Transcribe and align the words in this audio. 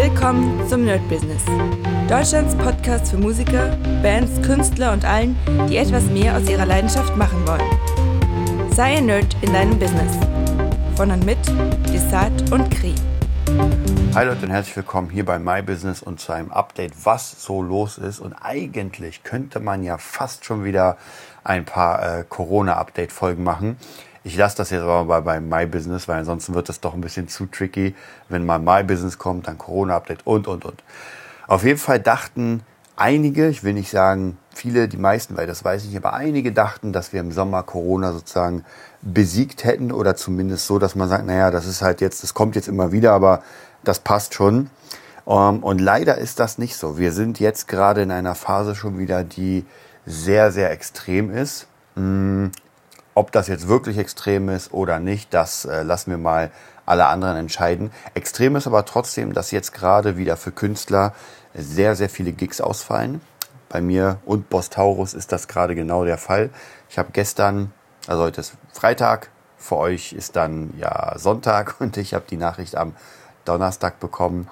Willkommen 0.00 0.64
zum 0.68 0.84
Nerd 0.84 1.00
Business. 1.08 1.42
Deutschlands 2.08 2.54
Podcast 2.54 3.10
für 3.10 3.16
Musiker, 3.16 3.76
Bands, 4.00 4.40
Künstler 4.46 4.92
und 4.92 5.04
allen, 5.04 5.36
die 5.68 5.76
etwas 5.76 6.04
mehr 6.04 6.36
aus 6.36 6.48
ihrer 6.48 6.66
Leidenschaft 6.66 7.16
machen 7.16 7.44
wollen. 7.44 8.70
Sei 8.70 8.98
ein 8.98 9.06
Nerd 9.06 9.36
in 9.40 9.52
deinem 9.52 9.76
Business. 9.76 10.16
Von 10.94 11.10
und 11.10 11.26
mit 11.26 11.38
Desart 11.92 12.52
und 12.52 12.70
Kri. 12.70 12.94
Hi 14.14 14.24
Leute 14.24 14.46
und 14.46 14.52
herzlich 14.52 14.76
willkommen 14.76 15.10
hier 15.10 15.24
bei 15.24 15.40
My 15.40 15.62
Business 15.62 16.00
und 16.00 16.20
zu 16.20 16.30
einem 16.30 16.52
Update, 16.52 16.92
was 17.02 17.42
so 17.42 17.60
los 17.60 17.98
ist. 17.98 18.20
Und 18.20 18.34
eigentlich 18.34 19.24
könnte 19.24 19.58
man 19.58 19.82
ja 19.82 19.98
fast 19.98 20.44
schon 20.44 20.62
wieder 20.62 20.96
ein 21.42 21.64
paar 21.64 22.20
äh, 22.20 22.24
Corona-Update-Folgen 22.28 23.42
machen. 23.42 23.76
Ich 24.24 24.36
lasse 24.36 24.56
das 24.56 24.70
jetzt 24.70 24.82
aber 24.82 25.04
bei, 25.04 25.20
bei 25.20 25.40
My 25.40 25.66
Business, 25.66 26.08
weil 26.08 26.18
ansonsten 26.18 26.54
wird 26.54 26.68
das 26.68 26.80
doch 26.80 26.94
ein 26.94 27.00
bisschen 27.00 27.28
zu 27.28 27.46
tricky, 27.46 27.94
wenn 28.28 28.44
mal 28.44 28.58
My 28.58 28.82
Business 28.82 29.18
kommt, 29.18 29.48
dann 29.48 29.58
Corona-Update 29.58 30.26
und, 30.26 30.48
und, 30.48 30.64
und. 30.64 30.82
Auf 31.46 31.64
jeden 31.64 31.78
Fall 31.78 32.00
dachten 32.00 32.62
einige, 32.96 33.48
ich 33.48 33.64
will 33.64 33.74
nicht 33.74 33.90
sagen 33.90 34.36
viele, 34.52 34.88
die 34.88 34.96
meisten, 34.96 35.36
weil 35.36 35.46
das 35.46 35.64
weiß 35.64 35.84
ich 35.84 35.90
nicht, 35.90 36.04
aber 36.04 36.14
einige 36.14 36.52
dachten, 36.52 36.92
dass 36.92 37.12
wir 37.12 37.20
im 37.20 37.32
Sommer 37.32 37.62
Corona 37.62 38.12
sozusagen 38.12 38.64
besiegt 39.02 39.64
hätten 39.64 39.92
oder 39.92 40.16
zumindest 40.16 40.66
so, 40.66 40.78
dass 40.78 40.94
man 40.96 41.08
sagt, 41.08 41.24
naja, 41.24 41.50
das 41.50 41.66
ist 41.66 41.80
halt 41.80 42.00
jetzt, 42.00 42.22
das 42.22 42.34
kommt 42.34 42.56
jetzt 42.56 42.68
immer 42.68 42.90
wieder, 42.92 43.12
aber 43.12 43.42
das 43.84 44.00
passt 44.00 44.34
schon. 44.34 44.70
Um, 45.24 45.62
und 45.62 45.78
leider 45.78 46.16
ist 46.16 46.40
das 46.40 46.56
nicht 46.56 46.76
so. 46.76 46.96
Wir 46.96 47.12
sind 47.12 47.38
jetzt 47.38 47.68
gerade 47.68 48.00
in 48.00 48.10
einer 48.10 48.34
Phase 48.34 48.74
schon 48.74 48.98
wieder, 48.98 49.24
die 49.24 49.66
sehr, 50.06 50.50
sehr 50.52 50.70
extrem 50.70 51.30
ist. 51.30 51.66
Ob 53.18 53.32
das 53.32 53.48
jetzt 53.48 53.66
wirklich 53.66 53.98
extrem 53.98 54.48
ist 54.48 54.72
oder 54.72 55.00
nicht, 55.00 55.34
das 55.34 55.64
äh, 55.64 55.82
lassen 55.82 56.12
wir 56.12 56.18
mal 56.18 56.52
alle 56.86 57.06
anderen 57.06 57.36
entscheiden. 57.36 57.90
Extrem 58.14 58.54
ist 58.54 58.68
aber 58.68 58.84
trotzdem, 58.84 59.32
dass 59.32 59.50
jetzt 59.50 59.74
gerade 59.74 60.16
wieder 60.16 60.36
für 60.36 60.52
Künstler 60.52 61.12
sehr, 61.52 61.96
sehr 61.96 62.10
viele 62.10 62.30
Gigs 62.30 62.60
ausfallen. 62.60 63.20
Bei 63.68 63.80
mir 63.80 64.18
und 64.24 64.48
Boss 64.48 64.70
Taurus 64.70 65.14
ist 65.14 65.32
das 65.32 65.48
gerade 65.48 65.74
genau 65.74 66.04
der 66.04 66.16
Fall. 66.16 66.50
Ich 66.90 66.96
habe 66.96 67.08
gestern, 67.12 67.72
also 68.06 68.22
heute 68.22 68.40
ist 68.40 68.52
Freitag, 68.72 69.30
für 69.56 69.78
euch 69.78 70.12
ist 70.12 70.36
dann 70.36 70.72
ja 70.78 71.18
Sonntag 71.18 71.74
und 71.80 71.96
ich 71.96 72.14
habe 72.14 72.24
die 72.30 72.36
Nachricht 72.36 72.76
am 72.76 72.94
Donnerstag 73.44 73.98
bekommen, 73.98 74.46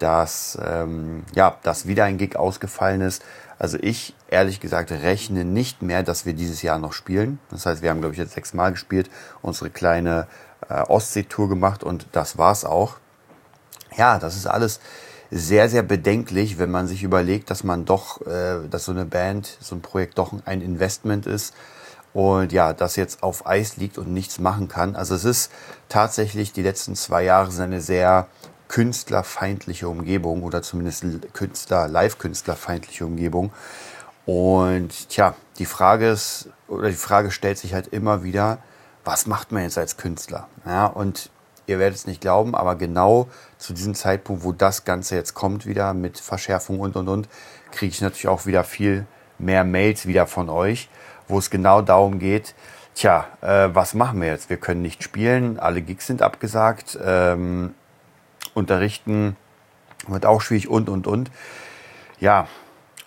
dass 0.00 0.58
ähm, 0.62 1.24
ja, 1.34 1.56
dass 1.62 1.86
wieder 1.86 2.04
ein 2.04 2.18
Gig 2.18 2.36
ausgefallen 2.36 3.00
ist. 3.00 3.24
Also 3.62 3.78
ich, 3.80 4.12
ehrlich 4.28 4.58
gesagt, 4.58 4.90
rechne 4.90 5.44
nicht 5.44 5.82
mehr, 5.82 6.02
dass 6.02 6.26
wir 6.26 6.32
dieses 6.32 6.62
Jahr 6.62 6.80
noch 6.80 6.92
spielen. 6.92 7.38
Das 7.48 7.64
heißt, 7.64 7.80
wir 7.80 7.90
haben, 7.90 8.00
glaube 8.00 8.12
ich, 8.12 8.18
jetzt 8.18 8.32
sechsmal 8.32 8.72
gespielt, 8.72 9.08
unsere 9.40 9.70
kleine 9.70 10.26
äh, 10.68 10.82
Ostseetour 10.82 11.48
gemacht 11.48 11.84
und 11.84 12.08
das 12.10 12.36
war's 12.36 12.64
auch. 12.64 12.96
Ja, 13.96 14.18
das 14.18 14.34
ist 14.34 14.48
alles 14.48 14.80
sehr, 15.30 15.68
sehr 15.68 15.84
bedenklich, 15.84 16.58
wenn 16.58 16.72
man 16.72 16.88
sich 16.88 17.04
überlegt, 17.04 17.50
dass 17.50 17.62
man 17.62 17.84
doch, 17.84 18.26
äh, 18.26 18.66
dass 18.68 18.86
so 18.86 18.90
eine 18.90 19.04
Band, 19.04 19.58
so 19.60 19.76
ein 19.76 19.80
Projekt 19.80 20.18
doch 20.18 20.34
ein 20.44 20.60
Investment 20.60 21.26
ist 21.26 21.54
und 22.12 22.50
ja, 22.50 22.72
das 22.72 22.96
jetzt 22.96 23.22
auf 23.22 23.46
Eis 23.46 23.76
liegt 23.76 23.96
und 23.96 24.12
nichts 24.12 24.40
machen 24.40 24.66
kann. 24.66 24.96
Also 24.96 25.14
es 25.14 25.24
ist 25.24 25.52
tatsächlich, 25.88 26.52
die 26.52 26.62
letzten 26.62 26.96
zwei 26.96 27.22
Jahre 27.22 27.52
sind 27.52 27.66
eine 27.66 27.80
sehr 27.80 28.26
künstlerfeindliche 28.72 29.86
Umgebung 29.86 30.42
oder 30.42 30.62
zumindest 30.62 31.04
Künstler, 31.34 31.88
live-künstlerfeindliche 31.88 33.04
Umgebung. 33.04 33.52
Und 34.24 35.10
tja, 35.10 35.34
die 35.58 35.66
Frage 35.66 36.08
ist, 36.08 36.48
oder 36.68 36.88
die 36.88 36.94
Frage 36.94 37.30
stellt 37.30 37.58
sich 37.58 37.74
halt 37.74 37.88
immer 37.88 38.24
wieder, 38.24 38.58
was 39.04 39.26
macht 39.26 39.52
man 39.52 39.64
jetzt 39.64 39.76
als 39.76 39.98
Künstler? 39.98 40.48
Ja, 40.64 40.86
und 40.86 41.28
ihr 41.66 41.78
werdet 41.78 41.98
es 41.98 42.06
nicht 42.06 42.22
glauben, 42.22 42.54
aber 42.54 42.76
genau 42.76 43.28
zu 43.58 43.74
diesem 43.74 43.94
Zeitpunkt, 43.94 44.42
wo 44.42 44.52
das 44.52 44.86
Ganze 44.86 45.16
jetzt 45.16 45.34
kommt, 45.34 45.66
wieder 45.66 45.92
mit 45.92 46.18
Verschärfung 46.18 46.80
und 46.80 46.96
und 46.96 47.08
und, 47.08 47.28
kriege 47.72 47.92
ich 47.92 48.00
natürlich 48.00 48.28
auch 48.28 48.46
wieder 48.46 48.64
viel 48.64 49.04
mehr 49.38 49.64
Mails 49.64 50.06
wieder 50.06 50.26
von 50.26 50.48
euch, 50.48 50.88
wo 51.28 51.38
es 51.38 51.50
genau 51.50 51.82
darum 51.82 52.18
geht, 52.18 52.54
tja, 52.94 53.26
äh, 53.42 53.68
was 53.74 53.92
machen 53.92 54.22
wir 54.22 54.28
jetzt? 54.28 54.48
Wir 54.48 54.56
können 54.56 54.80
nicht 54.80 55.02
spielen, 55.02 55.58
alle 55.58 55.82
Gigs 55.82 56.06
sind 56.06 56.22
abgesagt. 56.22 56.98
Ähm, 57.04 57.74
unterrichten 58.54 59.36
wird 60.08 60.26
auch 60.26 60.40
schwierig 60.40 60.68
und, 60.68 60.88
und, 60.88 61.06
und. 61.06 61.30
Ja, 62.18 62.48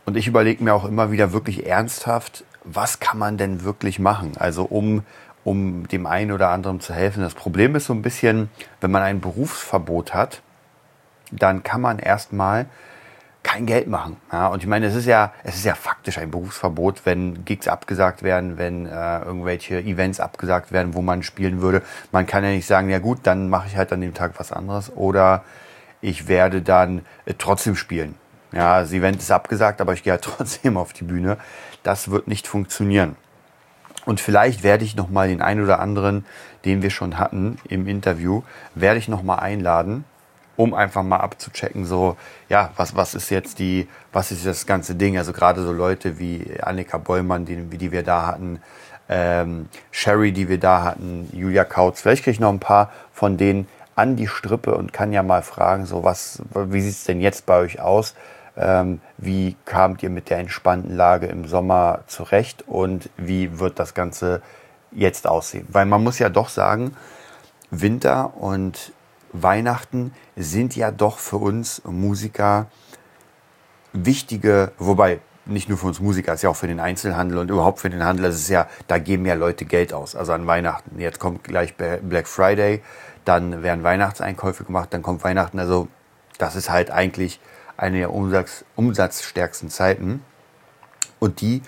und 0.05 0.17
ich 0.17 0.27
überlege 0.27 0.63
mir 0.63 0.73
auch 0.73 0.85
immer 0.85 1.11
wieder 1.11 1.33
wirklich 1.33 1.65
ernsthaft, 1.65 2.43
was 2.63 2.99
kann 2.99 3.17
man 3.17 3.37
denn 3.37 3.63
wirklich 3.63 3.99
machen? 3.99 4.33
Also 4.37 4.63
um, 4.63 5.03
um 5.43 5.87
dem 5.87 6.05
einen 6.05 6.31
oder 6.31 6.49
anderen 6.49 6.79
zu 6.79 6.93
helfen. 6.93 7.21
Das 7.21 7.33
Problem 7.33 7.75
ist 7.75 7.85
so 7.85 7.93
ein 7.93 8.01
bisschen, 8.01 8.49
wenn 8.81 8.91
man 8.91 9.03
ein 9.03 9.21
Berufsverbot 9.21 10.13
hat, 10.13 10.41
dann 11.31 11.63
kann 11.63 11.81
man 11.81 11.99
erstmal 11.99 12.67
kein 13.45 13.67
Geld 13.67 13.87
machen. 13.87 14.17
Ja, 14.31 14.47
und 14.47 14.63
ich 14.63 14.67
meine, 14.67 14.87
es 14.87 14.95
ist 14.95 15.05
ja, 15.05 15.31
es 15.43 15.55
ist 15.55 15.65
ja 15.65 15.75
faktisch 15.75 16.17
ein 16.17 16.31
Berufsverbot, 16.31 17.05
wenn 17.05 17.45
Gigs 17.45 17.67
abgesagt 17.67 18.23
werden, 18.23 18.57
wenn 18.57 18.87
äh, 18.87 19.19
irgendwelche 19.19 19.79
Events 19.79 20.19
abgesagt 20.19 20.71
werden, 20.71 20.95
wo 20.95 21.03
man 21.03 21.21
spielen 21.21 21.61
würde. 21.61 21.83
Man 22.11 22.25
kann 22.25 22.43
ja 22.43 22.49
nicht 22.49 22.65
sagen, 22.65 22.89
ja 22.89 22.97
gut, 22.97 23.19
dann 23.23 23.47
mache 23.47 23.67
ich 23.67 23.77
halt 23.77 23.93
an 23.93 24.01
dem 24.01 24.15
Tag 24.15 24.33
was 24.37 24.51
anderes 24.51 24.91
oder 24.95 25.43
ich 26.01 26.27
werde 26.27 26.63
dann 26.63 27.05
äh, 27.25 27.35
trotzdem 27.37 27.75
spielen. 27.75 28.15
Ja, 28.51 28.81
das 28.81 28.91
Event 28.91 29.21
ist 29.21 29.31
abgesagt, 29.31 29.79
aber 29.79 29.93
ich 29.93 30.01
gehe 30.01 30.13
halt 30.13 30.23
trotzdem 30.37 30.75
auf 30.75 30.91
die 30.91 31.03
Bühne. 31.03 31.37
Das 31.83 32.09
wird 32.09 32.27
nicht 32.27 32.47
funktionieren. 32.47 33.15
Und 34.07 34.19
vielleicht 34.19 34.63
werde 34.63 34.83
ich 34.83 34.95
noch 34.95 35.09
mal 35.09 35.27
den 35.27 35.41
einen 35.41 35.63
oder 35.63 35.79
anderen, 35.79 36.25
den 36.65 36.81
wir 36.81 36.89
schon 36.89 37.19
hatten 37.19 37.59
im 37.69 37.87
Interview, 37.87 38.41
werde 38.73 38.97
ich 38.97 39.07
noch 39.07 39.21
mal 39.21 39.35
einladen 39.35 40.03
um 40.57 40.73
einfach 40.73 41.03
mal 41.03 41.17
abzuchecken, 41.17 41.85
so, 41.85 42.17
ja, 42.49 42.71
was, 42.75 42.95
was 42.95 43.15
ist 43.15 43.29
jetzt 43.29 43.59
die, 43.59 43.87
was 44.13 44.31
ist 44.31 44.45
das 44.45 44.65
ganze 44.65 44.95
Ding? 44.95 45.17
Also 45.17 45.33
gerade 45.33 45.61
so 45.61 45.71
Leute 45.71 46.19
wie 46.19 46.57
Annika 46.61 46.97
Bollmann, 46.97 47.45
die, 47.45 47.55
die 47.55 47.91
wir 47.91 48.03
da 48.03 48.25
hatten, 48.25 48.61
ähm, 49.09 49.67
Sherry, 49.91 50.31
die 50.31 50.49
wir 50.49 50.59
da 50.59 50.83
hatten, 50.83 51.29
Julia 51.33 51.63
Kautz, 51.63 52.01
vielleicht 52.01 52.23
kriege 52.23 52.33
ich 52.33 52.39
noch 52.39 52.51
ein 52.51 52.59
paar 52.59 52.91
von 53.13 53.37
denen 53.37 53.67
an 53.95 54.15
die 54.15 54.27
Strippe 54.27 54.75
und 54.75 54.93
kann 54.93 55.13
ja 55.13 55.23
mal 55.23 55.41
fragen, 55.41 55.85
so 55.85 56.03
was, 56.03 56.41
wie 56.53 56.81
sieht's 56.81 57.05
denn 57.05 57.21
jetzt 57.21 57.45
bei 57.45 57.57
euch 57.57 57.79
aus? 57.79 58.13
Ähm, 58.57 59.01
wie 59.17 59.55
kamt 59.65 60.01
ihr 60.03 60.09
mit 60.09 60.29
der 60.29 60.39
entspannten 60.39 60.95
Lage 60.95 61.27
im 61.27 61.45
Sommer 61.45 61.99
zurecht 62.07 62.63
und 62.67 63.09
wie 63.17 63.59
wird 63.59 63.79
das 63.79 63.93
Ganze 63.93 64.41
jetzt 64.91 65.27
aussehen? 65.27 65.67
Weil 65.69 65.85
man 65.85 66.03
muss 66.03 66.19
ja 66.19 66.29
doch 66.29 66.49
sagen, 66.49 66.95
Winter 67.69 68.33
und 68.37 68.93
Weihnachten 69.43 70.13
sind 70.35 70.75
ja 70.75 70.91
doch 70.91 71.19
für 71.19 71.37
uns 71.37 71.81
Musiker 71.85 72.67
wichtige, 73.93 74.71
wobei 74.77 75.19
nicht 75.45 75.69
nur 75.69 75.77
für 75.77 75.87
uns 75.87 75.99
Musiker, 75.99 76.33
es 76.33 76.39
ist 76.39 76.43
ja 76.43 76.49
auch 76.49 76.55
für 76.55 76.67
den 76.67 76.79
Einzelhandel 76.79 77.37
und 77.37 77.49
überhaupt 77.49 77.79
für 77.79 77.89
den 77.89 78.03
Handel, 78.03 78.25
es 78.25 78.35
ist 78.35 78.49
ja, 78.49 78.67
da 78.87 78.97
geben 78.97 79.25
ja 79.25 79.35
Leute 79.35 79.65
Geld 79.65 79.93
aus, 79.93 80.15
also 80.15 80.33
an 80.33 80.47
Weihnachten. 80.47 80.99
Jetzt 80.99 81.19
kommt 81.19 81.43
gleich 81.43 81.75
Black 81.75 82.27
Friday, 82.27 82.81
dann 83.25 83.63
werden 83.63 83.83
Weihnachtseinkäufe 83.83 84.63
gemacht, 84.63 84.89
dann 84.91 85.01
kommt 85.01 85.23
Weihnachten, 85.23 85.59
also 85.59 85.87
das 86.37 86.55
ist 86.55 86.69
halt 86.69 86.91
eigentlich 86.91 87.39
eine 87.77 87.99
der 87.99 88.13
Umsatz, 88.13 88.65
umsatzstärksten 88.75 89.69
Zeiten 89.69 90.21
und 91.19 91.41
die 91.41 91.61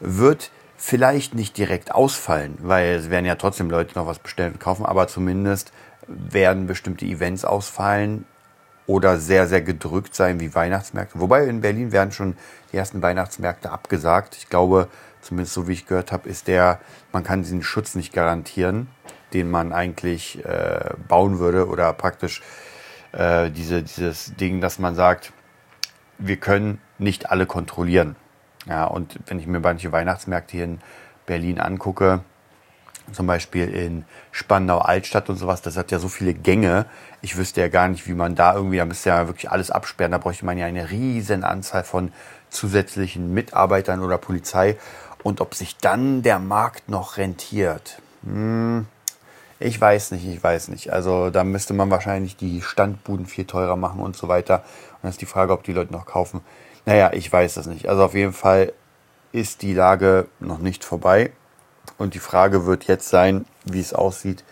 wird 0.00 0.50
vielleicht 0.76 1.34
nicht 1.34 1.58
direkt 1.58 1.92
ausfallen, 1.92 2.56
weil 2.62 2.94
es 2.94 3.10
werden 3.10 3.26
ja 3.26 3.34
trotzdem 3.34 3.68
Leute 3.68 3.98
noch 3.98 4.06
was 4.06 4.20
bestellen 4.20 4.54
und 4.54 4.60
kaufen, 4.60 4.86
aber 4.86 5.08
zumindest 5.08 5.72
werden 6.08 6.66
bestimmte 6.66 7.04
Events 7.04 7.44
ausfallen 7.44 8.24
oder 8.86 9.18
sehr, 9.18 9.46
sehr 9.46 9.60
gedrückt 9.60 10.14
sein 10.14 10.40
wie 10.40 10.54
Weihnachtsmärkte. 10.54 11.20
Wobei 11.20 11.44
in 11.44 11.60
Berlin 11.60 11.92
werden 11.92 12.10
schon 12.10 12.36
die 12.72 12.78
ersten 12.78 13.02
Weihnachtsmärkte 13.02 13.70
abgesagt. 13.70 14.36
Ich 14.36 14.48
glaube, 14.48 14.88
zumindest 15.20 15.54
so 15.54 15.68
wie 15.68 15.72
ich 15.72 15.86
gehört 15.86 16.10
habe, 16.10 16.28
ist 16.28 16.48
der, 16.48 16.80
man 17.12 17.22
kann 17.22 17.42
diesen 17.42 17.62
Schutz 17.62 17.94
nicht 17.94 18.14
garantieren, 18.14 18.88
den 19.34 19.50
man 19.50 19.72
eigentlich 19.72 20.42
äh, 20.44 20.94
bauen 21.06 21.38
würde 21.38 21.68
oder 21.68 21.92
praktisch 21.92 22.42
äh, 23.12 23.50
diese, 23.50 23.82
dieses 23.82 24.34
Ding, 24.36 24.62
dass 24.62 24.78
man 24.78 24.94
sagt, 24.94 25.32
wir 26.16 26.38
können 26.38 26.80
nicht 26.98 27.30
alle 27.30 27.44
kontrollieren. 27.44 28.16
Ja, 28.66 28.84
und 28.84 29.18
wenn 29.26 29.38
ich 29.38 29.46
mir 29.46 29.60
manche 29.60 29.92
Weihnachtsmärkte 29.92 30.56
hier 30.56 30.64
in 30.64 30.78
Berlin 31.26 31.60
angucke, 31.60 32.20
zum 33.12 33.26
Beispiel 33.26 33.68
in 33.68 34.04
Spandau 34.30 34.78
Altstadt 34.78 35.28
und 35.28 35.36
sowas, 35.36 35.62
das 35.62 35.76
hat 35.76 35.90
ja 35.90 35.98
so 35.98 36.08
viele 36.08 36.34
Gänge. 36.34 36.86
Ich 37.22 37.36
wüsste 37.36 37.60
ja 37.60 37.68
gar 37.68 37.88
nicht, 37.88 38.06
wie 38.06 38.14
man 38.14 38.34
da 38.34 38.54
irgendwie, 38.54 38.78
da 38.78 38.84
müsste 38.84 39.10
ja 39.10 39.26
wirklich 39.26 39.50
alles 39.50 39.70
absperren. 39.70 40.12
Da 40.12 40.18
bräuchte 40.18 40.44
man 40.44 40.58
ja 40.58 40.66
eine 40.66 40.90
riesen 40.90 41.44
Anzahl 41.44 41.84
von 41.84 42.12
zusätzlichen 42.50 43.32
Mitarbeitern 43.32 44.02
oder 44.02 44.18
Polizei. 44.18 44.76
Und 45.22 45.40
ob 45.40 45.54
sich 45.54 45.76
dann 45.76 46.22
der 46.22 46.38
Markt 46.38 46.88
noch 46.88 47.16
rentiert, 47.16 48.00
hm, 48.24 48.86
ich 49.60 49.80
weiß 49.80 50.12
nicht, 50.12 50.24
ich 50.24 50.42
weiß 50.42 50.68
nicht. 50.68 50.92
Also 50.92 51.30
da 51.30 51.42
müsste 51.42 51.74
man 51.74 51.90
wahrscheinlich 51.90 52.36
die 52.36 52.62
Standbuden 52.62 53.26
viel 53.26 53.44
teurer 53.44 53.76
machen 53.76 54.00
und 54.00 54.16
so 54.16 54.28
weiter. 54.28 54.58
Und 54.92 54.98
dann 55.02 55.10
ist 55.10 55.20
die 55.20 55.26
Frage, 55.26 55.52
ob 55.52 55.64
die 55.64 55.72
Leute 55.72 55.92
noch 55.92 56.06
kaufen. 56.06 56.42
Naja, 56.86 57.10
ich 57.12 57.30
weiß 57.32 57.54
das 57.54 57.66
nicht. 57.66 57.88
Also 57.88 58.04
auf 58.04 58.14
jeden 58.14 58.32
Fall 58.32 58.72
ist 59.32 59.62
die 59.62 59.74
Lage 59.74 60.28
noch 60.40 60.58
nicht 60.58 60.84
vorbei. 60.84 61.32
Und 61.98 62.14
die 62.14 62.20
Frage 62.20 62.64
wird 62.64 62.84
jetzt 62.84 63.08
sein, 63.08 63.44
wie 63.64 63.80
es 63.80 63.92
aussieht 63.92 64.44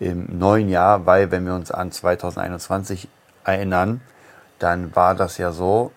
im 0.00 0.38
neuen 0.38 0.68
Jahr, 0.68 1.06
weil 1.06 1.30
wenn 1.30 1.46
wir 1.46 1.54
uns 1.54 1.70
an 1.70 1.92
2021 1.92 3.08
erinnern, 3.44 4.00
dann 4.58 4.96
war 4.96 5.14
das 5.14 5.38
ja 5.38 5.52
so, 5.52 5.92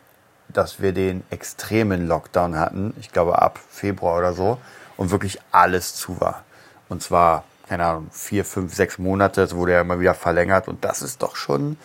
dass 0.49 0.81
wir 0.81 0.93
den 0.93 1.23
extremen 1.29 2.07
Lockdown 2.07 2.57
hatten, 2.57 2.93
ich 2.99 3.11
glaube 3.11 3.41
ab 3.41 3.59
Februar 3.69 4.17
oder 4.17 4.33
so, 4.33 4.57
und 4.97 5.11
wirklich 5.11 5.39
alles 5.51 5.95
zu 5.95 6.19
war. 6.19 6.43
Und 6.89 7.01
zwar, 7.01 7.43
keine 7.67 7.85
Ahnung, 7.85 8.07
vier, 8.11 8.43
fünf, 8.43 8.73
sechs 8.73 8.97
Monate, 8.97 9.41
es 9.41 9.55
wurde 9.55 9.73
ja 9.73 9.81
immer 9.81 9.99
wieder 9.99 10.13
verlängert 10.13 10.67
und 10.67 10.83
das 10.83 11.01
ist 11.01 11.21
doch 11.21 11.35
schon, 11.35 11.77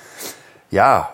ja, 0.70 1.12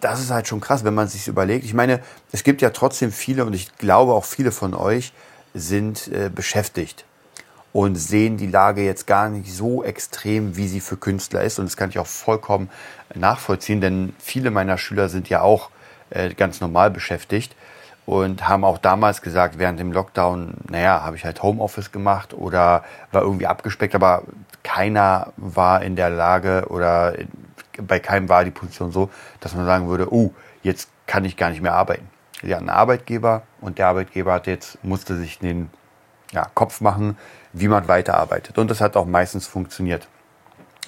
das 0.00 0.20
ist 0.20 0.30
halt 0.30 0.48
schon 0.48 0.60
krass, 0.60 0.84
wenn 0.84 0.94
man 0.94 1.08
sich 1.08 1.28
überlegt. 1.28 1.64
Ich 1.64 1.74
meine, 1.74 2.00
es 2.32 2.44
gibt 2.44 2.62
ja 2.62 2.70
trotzdem 2.70 3.12
viele 3.12 3.44
und 3.44 3.52
ich 3.52 3.76
glaube 3.78 4.12
auch 4.12 4.24
viele 4.24 4.50
von 4.52 4.74
euch 4.74 5.12
sind 5.54 6.08
äh, 6.08 6.30
beschäftigt 6.34 7.04
und 7.72 7.96
sehen 7.96 8.36
die 8.36 8.46
Lage 8.46 8.82
jetzt 8.82 9.06
gar 9.06 9.28
nicht 9.28 9.52
so 9.52 9.82
extrem, 9.82 10.56
wie 10.56 10.68
sie 10.68 10.80
für 10.80 10.96
Künstler 10.96 11.42
ist. 11.42 11.58
Und 11.58 11.66
das 11.66 11.76
kann 11.76 11.90
ich 11.90 11.98
auch 11.98 12.06
vollkommen 12.06 12.70
nachvollziehen, 13.14 13.80
denn 13.80 14.14
viele 14.18 14.50
meiner 14.50 14.78
Schüler 14.78 15.08
sind 15.08 15.28
ja 15.28 15.40
auch 15.40 15.70
äh, 16.10 16.34
ganz 16.34 16.60
normal 16.60 16.90
beschäftigt 16.90 17.56
und 18.06 18.48
haben 18.48 18.64
auch 18.64 18.78
damals 18.78 19.22
gesagt, 19.22 19.58
während 19.58 19.80
dem 19.80 19.92
Lockdown, 19.92 20.54
naja, 20.68 21.02
habe 21.02 21.16
ich 21.16 21.24
halt 21.24 21.42
Homeoffice 21.42 21.90
gemacht 21.90 22.34
oder 22.34 22.84
war 23.12 23.22
irgendwie 23.22 23.46
abgespeckt, 23.46 23.94
aber 23.94 24.22
keiner 24.62 25.32
war 25.36 25.82
in 25.82 25.96
der 25.96 26.10
Lage 26.10 26.66
oder 26.68 27.14
bei 27.80 27.98
keinem 27.98 28.28
war 28.28 28.44
die 28.44 28.50
Position 28.50 28.92
so, 28.92 29.10
dass 29.40 29.54
man 29.54 29.64
sagen 29.64 29.88
würde, 29.88 30.12
oh, 30.12 30.32
jetzt 30.62 30.90
kann 31.06 31.24
ich 31.24 31.36
gar 31.36 31.50
nicht 31.50 31.62
mehr 31.62 31.74
arbeiten. 31.74 32.08
Sie 32.44 32.54
hatten 32.54 32.68
einen 32.68 32.78
Arbeitgeber 32.78 33.42
und 33.60 33.78
der 33.78 33.86
Arbeitgeber 33.88 34.34
hat 34.34 34.46
jetzt, 34.46 34.82
musste 34.84 35.16
sich 35.16 35.38
den 35.38 35.70
ja, 36.30 36.46
Kopf 36.54 36.82
machen, 36.82 37.16
wie 37.52 37.68
man 37.68 37.88
weiterarbeitet. 37.88 38.58
Und 38.58 38.70
das 38.70 38.80
hat 38.82 38.96
auch 38.96 39.06
meistens 39.06 39.46
funktioniert. 39.46 40.08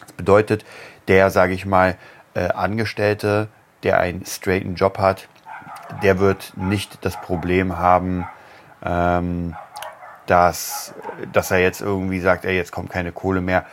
Das 0.00 0.12
bedeutet, 0.12 0.66
der, 1.08 1.30
sage 1.30 1.54
ich 1.54 1.64
mal, 1.64 1.96
äh, 2.34 2.48
Angestellte, 2.48 3.48
der 3.84 4.00
einen 4.00 4.26
straighten 4.26 4.74
Job 4.74 4.98
hat, 4.98 5.28
der 6.02 6.18
wird 6.18 6.52
nicht 6.56 7.04
das 7.04 7.18
Problem 7.20 7.78
haben, 7.78 8.28
ähm, 8.84 9.56
dass, 10.26 10.92
dass 11.32 11.50
er 11.50 11.58
jetzt 11.58 11.80
irgendwie 11.80 12.20
sagt, 12.20 12.44
ey, 12.44 12.54
jetzt 12.54 12.72
kommt 12.72 12.90
keine 12.90 13.12
Kohle 13.12 13.40
mehr. 13.40 13.64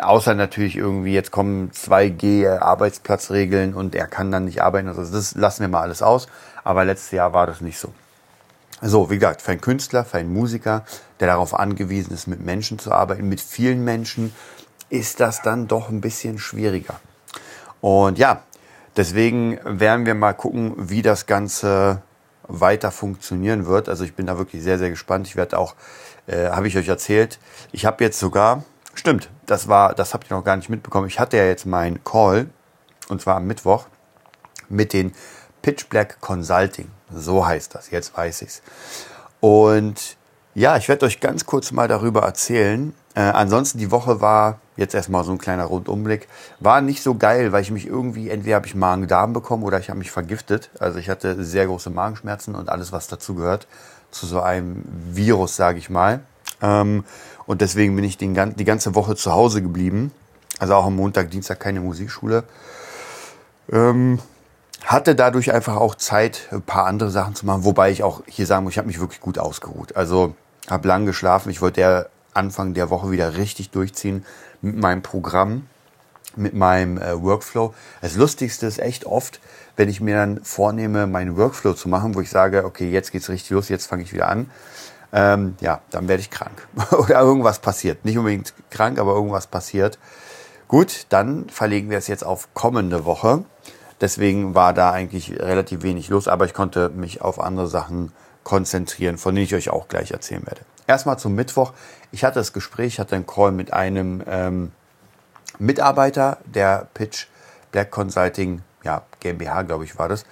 Außer 0.00 0.34
natürlich 0.34 0.76
irgendwie, 0.76 1.14
jetzt 1.14 1.30
kommen 1.30 1.70
2G 1.70 2.58
Arbeitsplatzregeln 2.58 3.74
und 3.74 3.94
er 3.94 4.06
kann 4.06 4.30
dann 4.30 4.44
nicht 4.44 4.62
arbeiten. 4.62 4.88
Also 4.88 5.02
das 5.02 5.34
lassen 5.34 5.60
wir 5.62 5.68
mal 5.68 5.82
alles 5.82 6.02
aus. 6.02 6.28
Aber 6.64 6.84
letztes 6.84 7.12
Jahr 7.12 7.32
war 7.32 7.46
das 7.46 7.60
nicht 7.60 7.78
so. 7.78 7.92
So, 8.80 9.10
wie 9.10 9.18
gesagt, 9.18 9.42
für 9.42 9.52
einen 9.52 9.60
Künstler, 9.60 10.04
für 10.04 10.18
einen 10.18 10.32
Musiker, 10.32 10.84
der 11.18 11.28
darauf 11.28 11.52
angewiesen 11.52 12.12
ist, 12.12 12.28
mit 12.28 12.40
Menschen 12.44 12.78
zu 12.78 12.92
arbeiten, 12.92 13.28
mit 13.28 13.40
vielen 13.40 13.82
Menschen, 13.82 14.32
ist 14.88 15.20
das 15.20 15.42
dann 15.42 15.66
doch 15.66 15.88
ein 15.88 16.00
bisschen 16.00 16.38
schwieriger. 16.38 17.00
Und 17.80 18.18
ja, 18.18 18.42
deswegen 18.96 19.58
werden 19.64 20.06
wir 20.06 20.14
mal 20.14 20.32
gucken, 20.32 20.74
wie 20.76 21.02
das 21.02 21.26
Ganze 21.26 22.02
weiter 22.48 22.90
funktionieren 22.90 23.66
wird. 23.66 23.88
Also 23.88 24.04
ich 24.04 24.14
bin 24.14 24.26
da 24.26 24.38
wirklich 24.38 24.62
sehr, 24.62 24.78
sehr 24.78 24.90
gespannt. 24.90 25.26
Ich 25.26 25.36
werde 25.36 25.58
auch, 25.58 25.74
äh, 26.26 26.48
habe 26.48 26.68
ich 26.68 26.76
euch 26.76 26.88
erzählt, 26.88 27.38
ich 27.72 27.84
habe 27.84 28.02
jetzt 28.04 28.18
sogar, 28.18 28.64
stimmt, 28.98 29.30
das 29.46 29.68
war, 29.68 29.94
das 29.94 30.14
habt 30.14 30.30
ihr 30.30 30.36
noch 30.36 30.44
gar 30.44 30.56
nicht 30.56 30.68
mitbekommen. 30.68 31.06
Ich 31.08 31.18
hatte 31.18 31.36
ja 31.36 31.44
jetzt 31.44 31.66
meinen 31.66 32.02
Call, 32.04 32.48
und 33.08 33.20
zwar 33.20 33.36
am 33.36 33.46
Mittwoch, 33.46 33.86
mit 34.68 34.92
den 34.92 35.12
Pitch 35.62 35.88
Black 35.88 36.20
Consulting. 36.20 36.90
So 37.12 37.46
heißt 37.46 37.74
das, 37.74 37.90
jetzt 37.90 38.16
weiß 38.16 38.42
ich's. 38.42 38.62
Und 39.40 40.16
ja, 40.54 40.76
ich 40.76 40.88
werde 40.88 41.06
euch 41.06 41.20
ganz 41.20 41.46
kurz 41.46 41.72
mal 41.72 41.88
darüber 41.88 42.22
erzählen. 42.22 42.94
Äh, 43.14 43.20
ansonsten 43.20 43.78
die 43.78 43.90
Woche 43.90 44.20
war 44.20 44.58
jetzt 44.76 44.94
erstmal 44.94 45.24
so 45.24 45.32
ein 45.32 45.38
kleiner 45.38 45.64
Rundumblick. 45.64 46.28
War 46.60 46.80
nicht 46.80 47.02
so 47.02 47.14
geil, 47.14 47.52
weil 47.52 47.62
ich 47.62 47.70
mich 47.70 47.86
irgendwie, 47.86 48.30
entweder 48.30 48.56
habe 48.56 48.66
ich 48.66 48.74
Magen-Darm 48.74 49.32
bekommen 49.32 49.62
oder 49.62 49.78
ich 49.78 49.88
habe 49.88 49.98
mich 49.98 50.10
vergiftet. 50.10 50.70
Also 50.78 50.98
ich 50.98 51.08
hatte 51.08 51.44
sehr 51.44 51.66
große 51.66 51.90
Magenschmerzen 51.90 52.54
und 52.54 52.68
alles, 52.68 52.92
was 52.92 53.08
dazu 53.08 53.34
gehört, 53.34 53.66
zu 54.10 54.26
so 54.26 54.40
einem 54.40 54.84
Virus, 55.12 55.56
sage 55.56 55.78
ich 55.78 55.90
mal. 55.90 56.20
Ähm, 56.60 57.04
und 57.48 57.62
deswegen 57.62 57.96
bin 57.96 58.04
ich 58.04 58.18
den, 58.18 58.54
die 58.56 58.64
ganze 58.66 58.94
Woche 58.94 59.16
zu 59.16 59.32
Hause 59.32 59.62
geblieben. 59.62 60.12
Also 60.58 60.74
auch 60.74 60.84
am 60.84 60.96
Montag, 60.96 61.30
Dienstag 61.30 61.58
keine 61.58 61.80
Musikschule. 61.80 62.44
Ähm, 63.72 64.18
hatte 64.84 65.14
dadurch 65.14 65.50
einfach 65.50 65.76
auch 65.76 65.94
Zeit, 65.94 66.48
ein 66.52 66.60
paar 66.60 66.84
andere 66.84 67.10
Sachen 67.10 67.34
zu 67.34 67.46
machen, 67.46 67.64
wobei 67.64 67.90
ich 67.90 68.02
auch 68.02 68.20
hier 68.26 68.44
sagen 68.44 68.64
muss, 68.64 68.74
ich 68.74 68.78
habe 68.78 68.86
mich 68.86 69.00
wirklich 69.00 69.22
gut 69.22 69.38
ausgeruht. 69.38 69.96
Also 69.96 70.34
habe 70.68 70.86
lang 70.86 71.06
geschlafen. 71.06 71.48
Ich 71.48 71.62
wollte 71.62 71.80
ja 71.80 72.04
Anfang 72.34 72.74
der 72.74 72.90
Woche 72.90 73.10
wieder 73.10 73.38
richtig 73.38 73.70
durchziehen 73.70 74.26
mit 74.60 74.76
meinem 74.76 75.00
Programm, 75.00 75.66
mit 76.36 76.52
meinem 76.52 76.98
äh, 76.98 77.22
Workflow. 77.22 77.72
Das 78.02 78.14
Lustigste 78.14 78.66
ist 78.66 78.78
echt 78.78 79.06
oft, 79.06 79.40
wenn 79.74 79.88
ich 79.88 80.02
mir 80.02 80.16
dann 80.16 80.44
vornehme, 80.44 81.06
meinen 81.06 81.38
Workflow 81.38 81.72
zu 81.72 81.88
machen, 81.88 82.14
wo 82.14 82.20
ich 82.20 82.28
sage, 82.28 82.66
okay, 82.66 82.90
jetzt 82.90 83.10
geht's 83.10 83.30
richtig 83.30 83.48
los, 83.52 83.70
jetzt 83.70 83.86
fange 83.86 84.02
ich 84.02 84.12
wieder 84.12 84.28
an. 84.28 84.50
Ähm, 85.12 85.56
ja, 85.60 85.80
dann 85.90 86.08
werde 86.08 86.20
ich 86.20 86.30
krank 86.30 86.68
oder 86.92 87.20
irgendwas 87.20 87.60
passiert. 87.60 88.04
Nicht 88.04 88.18
unbedingt 88.18 88.52
krank, 88.70 88.98
aber 88.98 89.14
irgendwas 89.14 89.46
passiert. 89.46 89.98
Gut, 90.68 91.06
dann 91.08 91.48
verlegen 91.48 91.88
wir 91.88 91.98
es 91.98 92.08
jetzt 92.08 92.24
auf 92.24 92.52
kommende 92.52 93.04
Woche. 93.04 93.44
Deswegen 94.00 94.54
war 94.54 94.74
da 94.74 94.92
eigentlich 94.92 95.32
relativ 95.40 95.82
wenig 95.82 96.08
los, 96.08 96.28
aber 96.28 96.44
ich 96.44 96.54
konnte 96.54 96.90
mich 96.90 97.22
auf 97.22 97.40
andere 97.40 97.66
Sachen 97.66 98.12
konzentrieren, 98.44 99.18
von 99.18 99.34
denen 99.34 99.44
ich 99.46 99.54
euch 99.54 99.70
auch 99.70 99.88
gleich 99.88 100.10
erzählen 100.10 100.46
werde. 100.46 100.60
Erstmal 100.86 101.18
zum 101.18 101.34
Mittwoch. 101.34 101.72
Ich 102.12 102.24
hatte 102.24 102.38
das 102.38 102.52
Gespräch, 102.52 102.98
hatte 102.98 103.16
einen 103.16 103.26
Call 103.26 103.52
mit 103.52 103.72
einem 103.72 104.22
ähm, 104.26 104.72
Mitarbeiter 105.58 106.38
der 106.46 106.88
Pitch 106.94 107.26
Black 107.72 107.90
Consulting, 107.90 108.62
ja, 108.84 109.02
GmbH, 109.20 109.62
glaube 109.62 109.84
ich, 109.84 109.98
war 109.98 110.08
das. 110.08 110.24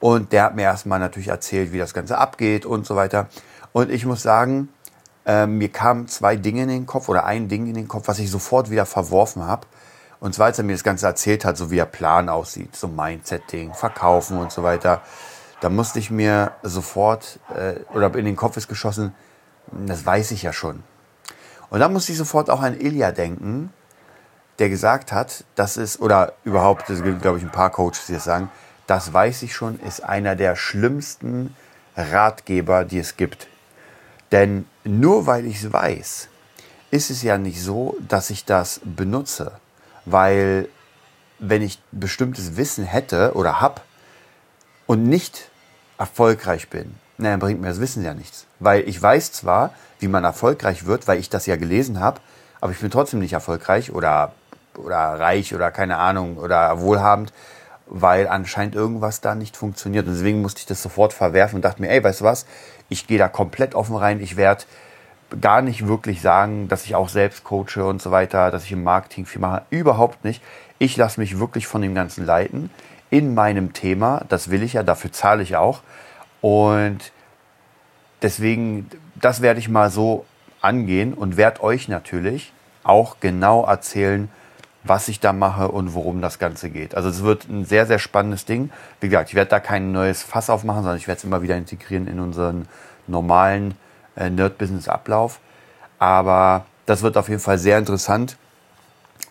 Und 0.00 0.32
der 0.32 0.44
hat 0.44 0.56
mir 0.56 0.62
erstmal 0.62 0.98
natürlich 0.98 1.28
erzählt, 1.28 1.72
wie 1.72 1.78
das 1.78 1.94
Ganze 1.94 2.18
abgeht 2.18 2.66
und 2.66 2.86
so 2.86 2.96
weiter. 2.96 3.28
Und 3.72 3.90
ich 3.90 4.04
muss 4.04 4.22
sagen, 4.22 4.68
äh, 5.24 5.46
mir 5.46 5.70
kamen 5.70 6.08
zwei 6.08 6.36
Dinge 6.36 6.62
in 6.62 6.68
den 6.68 6.86
Kopf 6.86 7.08
oder 7.08 7.24
ein 7.24 7.48
Ding 7.48 7.66
in 7.66 7.74
den 7.74 7.88
Kopf, 7.88 8.08
was 8.08 8.18
ich 8.18 8.30
sofort 8.30 8.70
wieder 8.70 8.86
verworfen 8.86 9.46
habe. 9.46 9.66
Und 10.20 10.34
zwar, 10.34 10.46
als 10.46 10.58
er 10.58 10.64
mir 10.64 10.72
das 10.72 10.84
Ganze 10.84 11.06
erzählt 11.06 11.44
hat, 11.44 11.56
so 11.56 11.70
wie 11.70 11.76
der 11.76 11.86
Plan 11.86 12.28
aussieht, 12.28 12.76
so 12.76 12.86
Mindsetting, 12.86 13.74
Verkaufen 13.74 14.38
und 14.38 14.52
so 14.52 14.62
weiter, 14.62 15.02
da 15.60 15.68
musste 15.68 15.98
ich 15.98 16.10
mir 16.10 16.52
sofort, 16.62 17.38
äh, 17.54 17.80
oder 17.94 18.14
in 18.14 18.24
den 18.24 18.36
Kopf 18.36 18.56
ist 18.56 18.68
geschossen, 18.68 19.14
das 19.70 20.04
weiß 20.04 20.32
ich 20.32 20.42
ja 20.42 20.52
schon. 20.52 20.82
Und 21.70 21.80
da 21.80 21.88
musste 21.88 22.12
ich 22.12 22.18
sofort 22.18 22.50
auch 22.50 22.60
an 22.62 22.78
Ilya 22.78 23.12
denken, 23.12 23.72
der 24.58 24.68
gesagt 24.68 25.12
hat, 25.12 25.44
das 25.54 25.76
ist, 25.76 26.00
oder 26.00 26.34
überhaupt, 26.44 26.90
das 26.90 27.02
gibt, 27.02 27.22
glaube 27.22 27.38
ich, 27.38 27.44
ein 27.44 27.50
paar 27.50 27.70
Coaches, 27.70 28.06
die 28.06 28.14
das 28.14 28.24
sagen, 28.24 28.50
das 28.86 29.12
weiß 29.12 29.42
ich 29.42 29.54
schon, 29.54 29.80
ist 29.80 30.04
einer 30.04 30.36
der 30.36 30.56
schlimmsten 30.56 31.56
Ratgeber, 31.96 32.84
die 32.84 32.98
es 32.98 33.16
gibt. 33.16 33.48
Denn 34.32 34.66
nur 34.84 35.26
weil 35.26 35.46
ich 35.46 35.62
es 35.62 35.72
weiß, 35.72 36.28
ist 36.90 37.10
es 37.10 37.22
ja 37.22 37.38
nicht 37.38 37.62
so, 37.62 37.96
dass 38.08 38.30
ich 38.30 38.44
das 38.44 38.80
benutze 38.84 39.52
weil 40.04 40.68
wenn 41.38 41.62
ich 41.62 41.80
bestimmtes 41.90 42.56
Wissen 42.56 42.84
hätte 42.84 43.32
oder 43.34 43.60
habe 43.60 43.80
und 44.86 45.04
nicht 45.04 45.50
erfolgreich 45.98 46.68
bin, 46.68 46.94
na, 47.18 47.30
dann 47.30 47.40
bringt 47.40 47.60
mir 47.60 47.68
das 47.68 47.80
Wissen 47.80 48.04
ja 48.04 48.14
nichts. 48.14 48.46
Weil 48.58 48.88
ich 48.88 49.00
weiß 49.00 49.32
zwar, 49.32 49.72
wie 49.98 50.08
man 50.08 50.24
erfolgreich 50.24 50.86
wird, 50.86 51.08
weil 51.08 51.18
ich 51.18 51.30
das 51.30 51.46
ja 51.46 51.56
gelesen 51.56 52.00
habe, 52.00 52.20
aber 52.60 52.72
ich 52.72 52.78
bin 52.78 52.90
trotzdem 52.90 53.20
nicht 53.20 53.32
erfolgreich 53.32 53.92
oder, 53.92 54.32
oder 54.76 54.96
reich 54.96 55.54
oder 55.54 55.70
keine 55.70 55.96
Ahnung 55.96 56.38
oder 56.38 56.80
wohlhabend, 56.80 57.32
weil 57.94 58.26
anscheinend 58.26 58.74
irgendwas 58.74 59.20
da 59.20 59.34
nicht 59.34 59.54
funktioniert. 59.54 60.06
Und 60.06 60.14
deswegen 60.14 60.40
musste 60.40 60.60
ich 60.60 60.66
das 60.66 60.82
sofort 60.82 61.12
verwerfen 61.12 61.56
und 61.56 61.64
dachte 61.64 61.82
mir, 61.82 61.90
ey, 61.90 62.02
weißt 62.02 62.22
du 62.22 62.24
was, 62.24 62.46
ich 62.88 63.06
gehe 63.06 63.18
da 63.18 63.28
komplett 63.28 63.74
offen 63.74 63.96
rein, 63.96 64.20
ich 64.20 64.36
werde 64.36 64.64
gar 65.40 65.60
nicht 65.60 65.86
wirklich 65.86 66.22
sagen, 66.22 66.68
dass 66.68 66.86
ich 66.86 66.94
auch 66.94 67.10
selbst 67.10 67.44
coache 67.44 67.84
und 67.84 68.00
so 68.00 68.10
weiter, 68.10 68.50
dass 68.50 68.64
ich 68.64 68.72
im 68.72 68.82
Marketing 68.82 69.26
viel 69.26 69.40
mache. 69.42 69.62
Überhaupt 69.68 70.24
nicht. 70.24 70.42
Ich 70.78 70.96
lasse 70.96 71.20
mich 71.20 71.38
wirklich 71.38 71.66
von 71.66 71.82
dem 71.82 71.94
Ganzen 71.94 72.24
leiten 72.24 72.70
in 73.10 73.34
meinem 73.34 73.74
Thema. 73.74 74.24
Das 74.30 74.50
will 74.50 74.62
ich 74.62 74.72
ja, 74.72 74.82
dafür 74.82 75.12
zahle 75.12 75.42
ich 75.42 75.56
auch. 75.56 75.82
Und 76.40 77.12
deswegen, 78.22 78.88
das 79.16 79.42
werde 79.42 79.60
ich 79.60 79.68
mal 79.68 79.90
so 79.90 80.24
angehen 80.62 81.12
und 81.12 81.36
werde 81.36 81.62
euch 81.62 81.88
natürlich 81.88 82.52
auch 82.84 83.16
genau 83.20 83.64
erzählen, 83.66 84.30
was 84.84 85.08
ich 85.08 85.20
da 85.20 85.32
mache 85.32 85.68
und 85.68 85.94
worum 85.94 86.20
das 86.20 86.38
Ganze 86.38 86.70
geht. 86.70 86.94
Also 86.94 87.08
es 87.08 87.22
wird 87.22 87.48
ein 87.48 87.64
sehr, 87.64 87.86
sehr 87.86 87.98
spannendes 87.98 88.44
Ding. 88.44 88.70
Wie 89.00 89.08
gesagt, 89.08 89.30
ich 89.30 89.34
werde 89.34 89.50
da 89.50 89.60
kein 89.60 89.92
neues 89.92 90.22
Fass 90.22 90.50
aufmachen, 90.50 90.82
sondern 90.82 90.98
ich 90.98 91.06
werde 91.06 91.18
es 91.18 91.24
immer 91.24 91.42
wieder 91.42 91.56
integrieren 91.56 92.06
in 92.08 92.18
unseren 92.18 92.66
normalen 93.06 93.74
äh, 94.16 94.28
Nerd-Business-Ablauf. 94.30 95.38
Aber 95.98 96.66
das 96.86 97.02
wird 97.02 97.16
auf 97.16 97.28
jeden 97.28 97.40
Fall 97.40 97.58
sehr 97.58 97.78
interessant. 97.78 98.36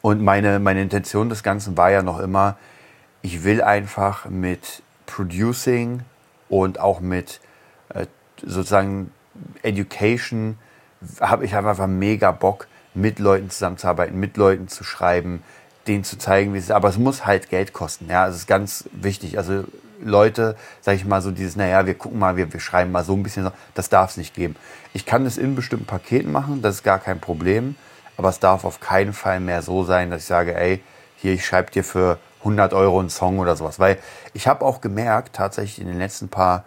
Und 0.02 0.22
meine, 0.22 0.60
meine 0.60 0.82
Intention 0.82 1.30
des 1.30 1.44
Ganzen 1.44 1.78
war 1.78 1.92
ja 1.92 2.02
noch 2.02 2.20
immer, 2.20 2.58
ich 3.22 3.44
will 3.44 3.62
einfach 3.62 4.26
mit 4.26 4.82
Producing 5.06 6.02
und 6.50 6.80
auch 6.80 7.02
mit 7.02 7.42
äh, 7.90 8.08
sozusagen 8.42 9.12
Education, 9.64 10.58
habe 11.20 11.46
ich 11.46 11.56
einfach 11.56 11.88
mega 11.88 12.32
Bock, 12.32 12.68
mit 12.94 13.20
Leuten 13.20 13.50
zusammenzuarbeiten, 13.50 14.20
mit 14.20 14.38
Leuten 14.38 14.68
zu 14.68 14.84
schreiben, 14.84 15.44
denen 15.88 16.04
zu 16.04 16.18
zeigen, 16.18 16.54
wie 16.54 16.58
es 16.58 16.66
ist. 16.66 16.72
Aber 16.72 16.90
es 16.90 16.98
muss 16.98 17.26
halt 17.26 17.50
Geld 17.50 17.74
kosten. 17.74 18.08
Ja, 18.10 18.28
das 18.28 18.36
ist 18.38 18.48
ganz 18.48 18.90
wichtig. 18.92 19.38
Also 19.38 19.64
Leute, 20.04 20.56
sage 20.82 20.98
ich 20.98 21.06
mal, 21.06 21.22
so 21.22 21.32
dieses, 21.32 21.56
naja, 21.56 21.86
wir 21.86 21.94
gucken 21.94 22.20
mal, 22.20 22.36
wir, 22.36 22.52
wir 22.52 22.60
schreiben 22.60 22.92
mal 22.92 23.04
so 23.04 23.14
ein 23.14 23.24
bisschen, 23.24 23.50
das 23.74 23.90
darf 23.90 24.12
es 24.12 24.18
nicht 24.18 24.34
geben. 24.34 24.56
Ich 24.94 25.06
kann 25.06 25.24
das 25.24 25.38
in 25.38 25.56
bestimmten 25.56 25.86
Paketen 25.86 26.32
machen, 26.32 26.62
das 26.62 26.76
ist 26.76 26.84
gar 26.84 27.00
kein 27.00 27.20
Problem, 27.20 27.76
aber 28.18 28.30
es 28.30 28.40
darf 28.40 28.66
auf 28.66 28.80
keinen 28.80 29.14
Fall 29.14 29.40
mehr 29.40 29.62
so 29.62 29.84
sein, 29.84 30.10
dass 30.10 30.22
ich 30.22 30.28
sage, 30.28 30.56
ey, 30.56 30.82
hier, 31.18 31.34
ich 31.34 31.46
schreibe 31.46 31.72
dir 31.72 31.84
für 31.84 32.18
100 32.40 32.74
Euro 32.74 33.00
einen 33.00 33.10
Song 33.10 33.40
oder 33.40 33.56
sowas. 33.56 33.80
Weil 33.80 34.00
ich 34.34 34.48
habe 34.48 34.66
auch 34.66 34.82
gemerkt, 34.82 35.36
tatsächlich 35.36 35.80
in 35.80 35.88
den 35.88 36.00
letzten 36.00 36.30
paar 36.30 36.66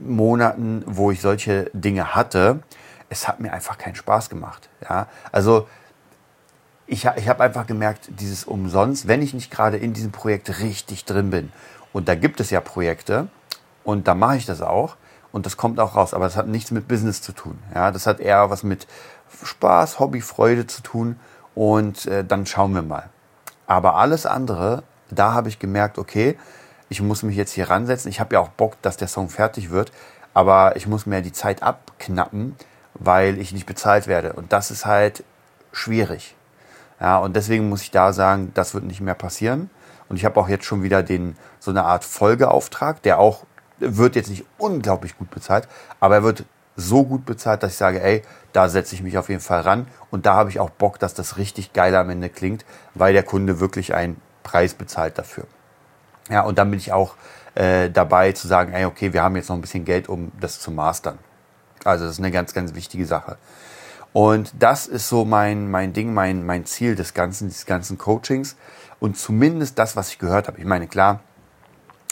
Monaten, 0.00 0.84
wo 0.86 1.10
ich 1.10 1.20
solche 1.20 1.70
Dinge 1.72 2.14
hatte, 2.14 2.60
es 3.12 3.28
hat 3.28 3.40
mir 3.40 3.52
einfach 3.52 3.76
keinen 3.76 3.94
Spaß 3.94 4.30
gemacht. 4.30 4.70
Ja? 4.88 5.06
Also 5.30 5.68
ich, 6.86 7.04
ich 7.16 7.28
habe 7.28 7.42
einfach 7.42 7.66
gemerkt, 7.66 8.08
dieses 8.08 8.44
umsonst, 8.44 9.06
wenn 9.06 9.20
ich 9.20 9.34
nicht 9.34 9.50
gerade 9.50 9.76
in 9.76 9.92
diesem 9.92 10.12
Projekt 10.12 10.60
richtig 10.60 11.04
drin 11.04 11.30
bin. 11.30 11.52
Und 11.92 12.08
da 12.08 12.14
gibt 12.14 12.40
es 12.40 12.48
ja 12.50 12.60
Projekte 12.60 13.28
und 13.84 14.08
da 14.08 14.14
mache 14.14 14.38
ich 14.38 14.46
das 14.46 14.62
auch 14.62 14.96
und 15.30 15.44
das 15.44 15.58
kommt 15.58 15.78
auch 15.78 15.94
raus. 15.94 16.14
Aber 16.14 16.24
das 16.24 16.36
hat 16.36 16.48
nichts 16.48 16.70
mit 16.70 16.88
Business 16.88 17.20
zu 17.20 17.32
tun. 17.32 17.58
Ja, 17.74 17.90
das 17.90 18.06
hat 18.06 18.18
eher 18.18 18.48
was 18.48 18.62
mit 18.62 18.86
Spaß, 19.44 20.00
Hobby, 20.00 20.22
Freude 20.22 20.66
zu 20.66 20.82
tun 20.82 21.20
und 21.54 22.06
äh, 22.06 22.24
dann 22.24 22.46
schauen 22.46 22.74
wir 22.74 22.82
mal. 22.82 23.10
Aber 23.66 23.96
alles 23.96 24.24
andere, 24.24 24.84
da 25.10 25.34
habe 25.34 25.50
ich 25.50 25.58
gemerkt, 25.58 25.98
okay, 25.98 26.38
ich 26.88 27.02
muss 27.02 27.22
mich 27.22 27.36
jetzt 27.36 27.52
hier 27.52 27.68
ransetzen. 27.68 28.10
Ich 28.10 28.20
habe 28.20 28.34
ja 28.34 28.40
auch 28.40 28.48
Bock, 28.48 28.80
dass 28.80 28.96
der 28.96 29.08
Song 29.08 29.28
fertig 29.28 29.70
wird, 29.70 29.92
aber 30.32 30.76
ich 30.76 30.86
muss 30.86 31.04
mir 31.04 31.20
die 31.20 31.32
Zeit 31.32 31.62
abknappen, 31.62 32.56
weil 33.04 33.38
ich 33.38 33.52
nicht 33.52 33.66
bezahlt 33.66 34.06
werde. 34.06 34.32
Und 34.32 34.52
das 34.52 34.70
ist 34.70 34.86
halt 34.86 35.24
schwierig. 35.72 36.34
Ja, 37.00 37.18
und 37.18 37.34
deswegen 37.34 37.68
muss 37.68 37.82
ich 37.82 37.90
da 37.90 38.12
sagen, 38.12 38.52
das 38.54 38.74
wird 38.74 38.84
nicht 38.84 39.00
mehr 39.00 39.14
passieren. 39.14 39.70
Und 40.08 40.16
ich 40.16 40.24
habe 40.24 40.38
auch 40.38 40.48
jetzt 40.48 40.64
schon 40.64 40.82
wieder 40.82 41.02
den, 41.02 41.36
so 41.58 41.70
eine 41.70 41.84
Art 41.84 42.04
Folgeauftrag, 42.04 43.02
der 43.02 43.18
auch, 43.18 43.44
wird 43.78 44.14
jetzt 44.14 44.30
nicht 44.30 44.44
unglaublich 44.58 45.18
gut 45.18 45.30
bezahlt, 45.30 45.66
aber 45.98 46.16
er 46.16 46.22
wird 46.22 46.44
so 46.76 47.04
gut 47.04 47.24
bezahlt, 47.26 47.62
dass 47.62 47.72
ich 47.72 47.78
sage, 47.78 48.02
ey, 48.02 48.22
da 48.52 48.68
setze 48.68 48.94
ich 48.94 49.02
mich 49.02 49.18
auf 49.18 49.28
jeden 49.28 49.40
Fall 49.40 49.62
ran. 49.62 49.86
Und 50.10 50.26
da 50.26 50.34
habe 50.34 50.50
ich 50.50 50.60
auch 50.60 50.70
Bock, 50.70 50.98
dass 50.98 51.14
das 51.14 51.36
richtig 51.36 51.72
geil 51.72 51.94
am 51.94 52.10
Ende 52.10 52.28
klingt, 52.28 52.64
weil 52.94 53.12
der 53.12 53.22
Kunde 53.22 53.60
wirklich 53.60 53.94
einen 53.94 54.20
Preis 54.42 54.74
bezahlt 54.74 55.18
dafür. 55.18 55.44
Ja, 56.30 56.42
und 56.42 56.58
dann 56.58 56.70
bin 56.70 56.78
ich 56.78 56.92
auch 56.92 57.14
äh, 57.54 57.90
dabei 57.90 58.32
zu 58.32 58.46
sagen, 58.48 58.72
ey, 58.72 58.84
okay, 58.84 59.12
wir 59.12 59.22
haben 59.22 59.36
jetzt 59.36 59.48
noch 59.48 59.56
ein 59.56 59.60
bisschen 59.60 59.84
Geld, 59.84 60.08
um 60.08 60.32
das 60.40 60.60
zu 60.60 60.70
mastern. 60.70 61.18
Also 61.84 62.04
das 62.04 62.14
ist 62.14 62.18
eine 62.18 62.30
ganz, 62.30 62.54
ganz 62.54 62.74
wichtige 62.74 63.06
Sache. 63.06 63.36
Und 64.12 64.52
das 64.58 64.86
ist 64.86 65.08
so 65.08 65.24
mein, 65.24 65.70
mein 65.70 65.92
Ding, 65.92 66.12
mein, 66.12 66.44
mein 66.44 66.66
Ziel 66.66 66.94
des 66.94 67.14
ganzen, 67.14 67.48
des 67.48 67.66
ganzen 67.66 67.98
Coachings. 67.98 68.56
Und 69.00 69.16
zumindest 69.16 69.78
das, 69.78 69.96
was 69.96 70.10
ich 70.10 70.18
gehört 70.18 70.48
habe. 70.48 70.58
Ich 70.58 70.66
meine, 70.66 70.86
klar, 70.86 71.20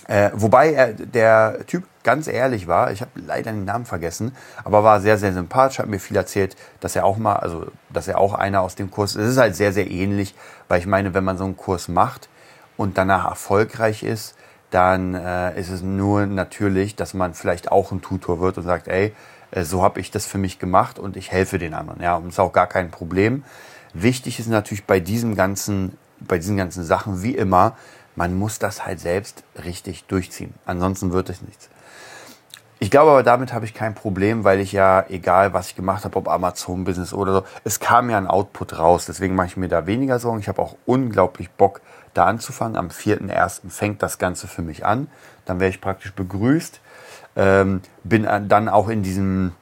äh, 0.09 0.31
wobei 0.35 0.73
er, 0.73 0.93
der 0.93 1.65
Typ 1.67 1.85
ganz 2.03 2.27
ehrlich 2.27 2.67
war, 2.67 2.91
ich 2.91 3.01
habe 3.01 3.13
leider 3.15 3.53
den 3.53 3.65
Namen 3.65 3.85
vergessen, 3.85 4.35
aber 4.65 4.83
war 4.83 5.01
sehr, 5.01 5.19
sehr 5.19 5.33
sympathisch, 5.33 5.79
hat 5.79 5.87
mir 5.87 6.01
viel 6.01 6.17
erzählt, 6.17 6.57
dass 6.81 6.97
er 6.97 7.05
auch 7.05 7.17
mal, 7.17 7.37
also 7.37 7.67
dass 7.91 8.09
er 8.09 8.19
auch 8.19 8.35
einer 8.35 8.63
aus 8.63 8.75
dem 8.75 8.91
Kurs, 8.91 9.15
es 9.15 9.29
ist 9.29 9.37
halt 9.37 9.55
sehr, 9.55 9.73
sehr 9.73 9.89
ähnlich, 9.89 10.35
weil 10.67 10.81
ich 10.81 10.87
meine, 10.87 11.15
wenn 11.15 11.23
man 11.23 11.39
so 11.39 11.45
einen 11.45 11.57
Kurs 11.57 11.87
macht 11.87 12.29
und 12.77 12.99
danach 12.99 13.27
erfolgreich 13.27 14.03
ist, 14.03 14.35
dann 14.71 15.15
äh, 15.15 15.59
ist 15.61 15.71
es 15.71 15.83
nur 15.83 16.27
natürlich, 16.27 16.97
dass 16.97 17.15
man 17.15 17.35
vielleicht 17.35 17.71
auch 17.71 17.93
ein 17.93 18.01
Tutor 18.01 18.41
wird 18.41 18.57
und 18.59 18.65
sagt, 18.65 18.89
ey, 18.89 19.07
äh, 19.07 19.13
so 19.55 19.83
habe 19.83 20.01
ich 20.01 20.11
das 20.11 20.27
für 20.27 20.39
mich 20.39 20.59
gemacht 20.59 20.99
und 20.99 21.17
ich 21.17 21.31
helfe 21.33 21.59
den 21.59 21.75
anderen. 21.75 22.01
Ja, 22.03 22.17
und 22.17 22.29
ist 22.29 22.39
auch 22.39 22.53
gar 22.53 22.67
kein 22.67 22.91
Problem. 22.91 23.45
Wichtig 23.93 24.39
ist 24.39 24.49
natürlich 24.49 24.85
bei 24.85 25.01
diesem 25.01 25.35
ganzen, 25.35 25.99
bei 26.21 26.39
diesen 26.39 26.57
ganzen 26.57 26.85
Sachen 26.85 27.23
wie 27.23 27.35
immer, 27.35 27.77
man 28.17 28.39
muss 28.39 28.59
das 28.59 28.87
halt 28.87 29.01
selbst 29.01 29.45
richtig 29.65 30.05
durchziehen. 30.05 30.55
Ansonsten 30.67 31.13
wird 31.13 31.31
es 31.31 31.43
nichts. 31.43 31.71
Ich 32.83 32.91
glaube 32.91 33.11
aber, 33.11 33.23
damit 33.23 33.53
habe 33.53 33.67
ich 33.67 33.75
kein 33.75 33.95
Problem, 33.95 34.43
weil 34.43 34.59
ich 34.59 34.73
ja, 34.73 35.05
egal 35.11 35.53
was 35.53 35.69
ich 35.69 35.77
gemacht 35.77 36.05
habe, 36.07 36.17
ob 36.17 36.29
Amazon-Business 36.29 37.13
oder 37.13 37.33
so, 37.33 37.45
es 37.63 37.79
kam 37.79 38.09
ja 38.09 38.17
ein 38.17 38.27
Output 38.27 38.79
raus. 38.79 39.05
Deswegen 39.05 39.35
mache 39.35 39.49
ich 39.49 39.57
mir 39.59 39.69
da 39.69 39.87
weniger 39.87 40.19
Sorgen. 40.19 40.41
Ich 40.41 40.49
habe 40.49 40.63
auch 40.63 40.77
unglaublich 40.87 41.51
Bock, 41.51 41.83
da 42.15 42.25
anzufangen. 42.25 42.79
Am 42.79 42.89
4.1. 42.89 43.69
fängt 43.69 44.03
das 44.03 44.19
Ganze 44.19 44.49
für 44.49 44.63
mich 44.63 44.87
an. 44.87 45.09
Dann 45.45 45.61
werde 45.61 45.75
ich 45.75 45.83
praktisch 45.83 46.15
begrüßt. 46.15 46.81
Ähm, 47.41 47.81
bin 48.05 48.25
dann 48.49 48.69
auch 48.69 48.91
in 48.91 49.03
diesem, 49.03 49.53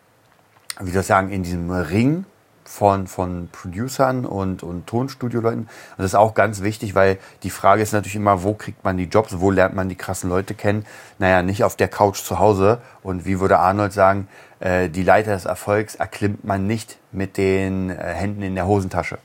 wie 0.80 0.90
soll 0.90 1.02
ich 1.02 1.06
sagen, 1.06 1.30
in 1.30 1.44
diesem 1.44 1.70
Ring 1.70 2.24
von, 2.64 3.06
von 3.06 3.48
Producern 3.52 4.26
und, 4.26 4.64
und 4.64 4.86
Tonstudio-Leuten. 4.86 5.60
Und 5.60 5.68
das 5.96 6.06
ist 6.06 6.14
auch 6.14 6.34
ganz 6.34 6.60
wichtig, 6.60 6.96
weil 6.96 7.18
die 7.44 7.50
Frage 7.50 7.82
ist 7.82 7.92
natürlich 7.92 8.16
immer, 8.16 8.42
wo 8.42 8.54
kriegt 8.54 8.84
man 8.84 8.96
die 8.96 9.04
Jobs, 9.04 9.38
wo 9.38 9.52
lernt 9.52 9.74
man 9.74 9.88
die 9.88 9.94
krassen 9.94 10.28
Leute 10.28 10.54
kennen? 10.54 10.84
Naja, 11.18 11.42
nicht 11.42 11.62
auf 11.62 11.76
der 11.76 11.88
Couch 11.88 12.18
zu 12.18 12.38
Hause. 12.38 12.78
Und 13.02 13.24
wie 13.24 13.38
würde 13.38 13.58
Arnold 13.58 13.92
sagen, 13.92 14.28
äh, 14.60 14.88
die 14.88 15.04
Leiter 15.04 15.32
des 15.32 15.44
Erfolgs 15.44 15.94
erklimmt 15.94 16.44
man 16.44 16.66
nicht 16.66 16.98
mit 17.12 17.36
den 17.36 17.90
äh, 17.90 17.94
Händen 17.94 18.42
in 18.42 18.54
der 18.54 18.66
Hosentasche. 18.66 19.18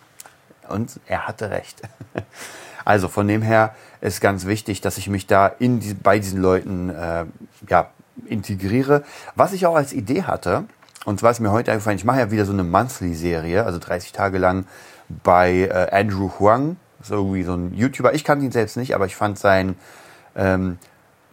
Und 0.69 0.99
er 1.07 1.27
hatte 1.27 1.49
recht. 1.49 1.81
also 2.85 3.07
von 3.07 3.27
dem 3.27 3.41
her 3.41 3.75
ist 3.99 4.21
ganz 4.21 4.45
wichtig, 4.45 4.81
dass 4.81 4.97
ich 4.97 5.09
mich 5.09 5.27
da 5.27 5.47
in 5.47 5.79
die, 5.79 5.93
bei 5.93 6.19
diesen 6.19 6.41
Leuten 6.41 6.89
äh, 6.89 7.25
ja, 7.67 7.89
integriere. 8.25 9.03
Was 9.35 9.53
ich 9.53 9.65
auch 9.65 9.75
als 9.75 9.93
Idee 9.93 10.23
hatte, 10.23 10.65
und 11.05 11.19
zwar 11.19 11.31
ist 11.31 11.39
mir 11.39 11.51
heute 11.51 11.71
eingefallen, 11.71 11.97
ich 11.97 12.05
mache 12.05 12.19
ja 12.19 12.31
wieder 12.31 12.45
so 12.45 12.53
eine 12.53 12.63
Monthly-Serie, 12.63 13.65
also 13.65 13.79
30 13.79 14.11
Tage 14.11 14.37
lang 14.37 14.65
bei 15.23 15.69
äh, 15.69 15.89
Andrew 15.91 16.31
Huang, 16.39 16.77
so 17.01 17.15
irgendwie 17.15 17.43
so 17.43 17.53
ein 17.53 17.73
YouTuber. 17.73 18.13
Ich 18.13 18.23
kannte 18.23 18.45
ihn 18.45 18.51
selbst 18.51 18.77
nicht, 18.77 18.95
aber 18.95 19.05
ich 19.05 19.15
fand 19.15 19.37
sein, 19.37 19.75
ähm, 20.35 20.77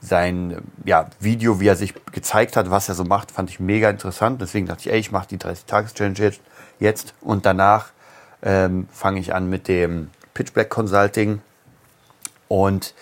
sein 0.01 0.57
ja, 0.85 1.07
Video, 1.21 1.61
wie 1.61 1.69
er 1.69 1.77
sich 1.77 1.95
gezeigt 2.13 2.57
hat, 2.57 2.71
was 2.71 2.89
er 2.89 2.95
so 2.95 3.05
macht, 3.05 3.31
fand 3.31 3.51
ich 3.51 3.61
mega 3.61 3.89
interessant. 3.89 4.41
Deswegen 4.41 4.67
dachte 4.67 4.89
ich, 4.89 4.93
ey, 4.93 4.99
ich 4.99 5.13
mache 5.13 5.29
die 5.29 5.39
30-Tages-Challenge 5.39 6.19
jetzt, 6.19 6.41
jetzt 6.81 7.15
und 7.21 7.47
danach 7.47 7.91
ähm, 8.43 8.89
fange 8.91 9.21
ich 9.21 9.35
an 9.35 9.49
mit 9.49 9.69
dem 9.69 10.11
Pitch 10.35 10.53
Black 10.53 10.71
Consulting. 10.71 11.43
Und 12.49 12.95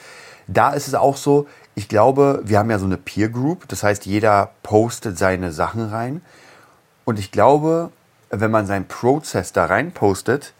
da 0.48 0.70
ist 0.70 0.88
es 0.88 0.94
auch 0.94 1.16
so, 1.16 1.46
ich 1.78 1.88
glaube, 1.88 2.40
wir 2.42 2.58
haben 2.58 2.72
ja 2.72 2.78
so 2.80 2.86
eine 2.86 2.96
Peer 2.96 3.28
Group, 3.28 3.68
das 3.68 3.84
heißt, 3.84 4.04
jeder 4.04 4.50
postet 4.64 5.16
seine 5.16 5.52
Sachen 5.52 5.88
rein. 5.88 6.22
Und 7.04 7.20
ich 7.20 7.30
glaube, 7.30 7.92
wenn 8.30 8.50
man 8.50 8.66
seinen 8.66 8.88
Prozess 8.88 9.52
da 9.52 9.66
rein 9.66 9.92
postet, 9.92 10.54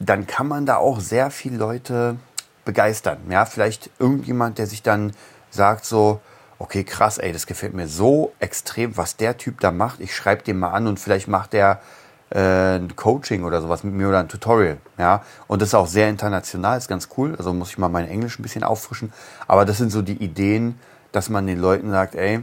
dann 0.00 0.26
kann 0.26 0.48
man 0.48 0.66
da 0.66 0.78
auch 0.78 0.98
sehr 0.98 1.30
viele 1.30 1.56
Leute 1.56 2.16
begeistern. 2.64 3.18
Ja, 3.28 3.44
vielleicht 3.44 3.90
irgendjemand, 4.00 4.58
der 4.58 4.66
sich 4.66 4.82
dann 4.82 5.12
sagt 5.50 5.84
so, 5.84 6.20
okay, 6.58 6.82
krass, 6.82 7.18
ey, 7.18 7.32
das 7.32 7.46
gefällt 7.46 7.74
mir 7.74 7.86
so 7.86 8.32
extrem, 8.40 8.96
was 8.96 9.16
der 9.16 9.38
Typ 9.38 9.60
da 9.60 9.70
macht. 9.70 10.00
Ich 10.00 10.16
schreibe 10.16 10.42
den 10.42 10.58
mal 10.58 10.72
an 10.72 10.88
und 10.88 10.98
vielleicht 10.98 11.28
macht 11.28 11.52
der 11.52 11.80
ein 12.32 12.94
Coaching 12.94 13.42
oder 13.42 13.60
sowas 13.60 13.82
mit 13.82 13.92
mir 13.94 14.08
oder 14.08 14.20
ein 14.20 14.28
Tutorial. 14.28 14.78
Ja, 14.98 15.22
und 15.48 15.60
das 15.60 15.70
ist 15.70 15.74
auch 15.74 15.88
sehr 15.88 16.08
international, 16.08 16.78
ist 16.78 16.88
ganz 16.88 17.08
cool. 17.16 17.34
Also 17.36 17.52
muss 17.52 17.70
ich 17.70 17.78
mal 17.78 17.88
mein 17.88 18.08
Englisch 18.08 18.38
ein 18.38 18.42
bisschen 18.42 18.62
auffrischen. 18.62 19.12
Aber 19.48 19.64
das 19.64 19.78
sind 19.78 19.90
so 19.90 20.00
die 20.02 20.22
Ideen, 20.22 20.78
dass 21.12 21.28
man 21.28 21.46
den 21.46 21.58
Leuten 21.58 21.90
sagt, 21.90 22.14
ey, 22.14 22.40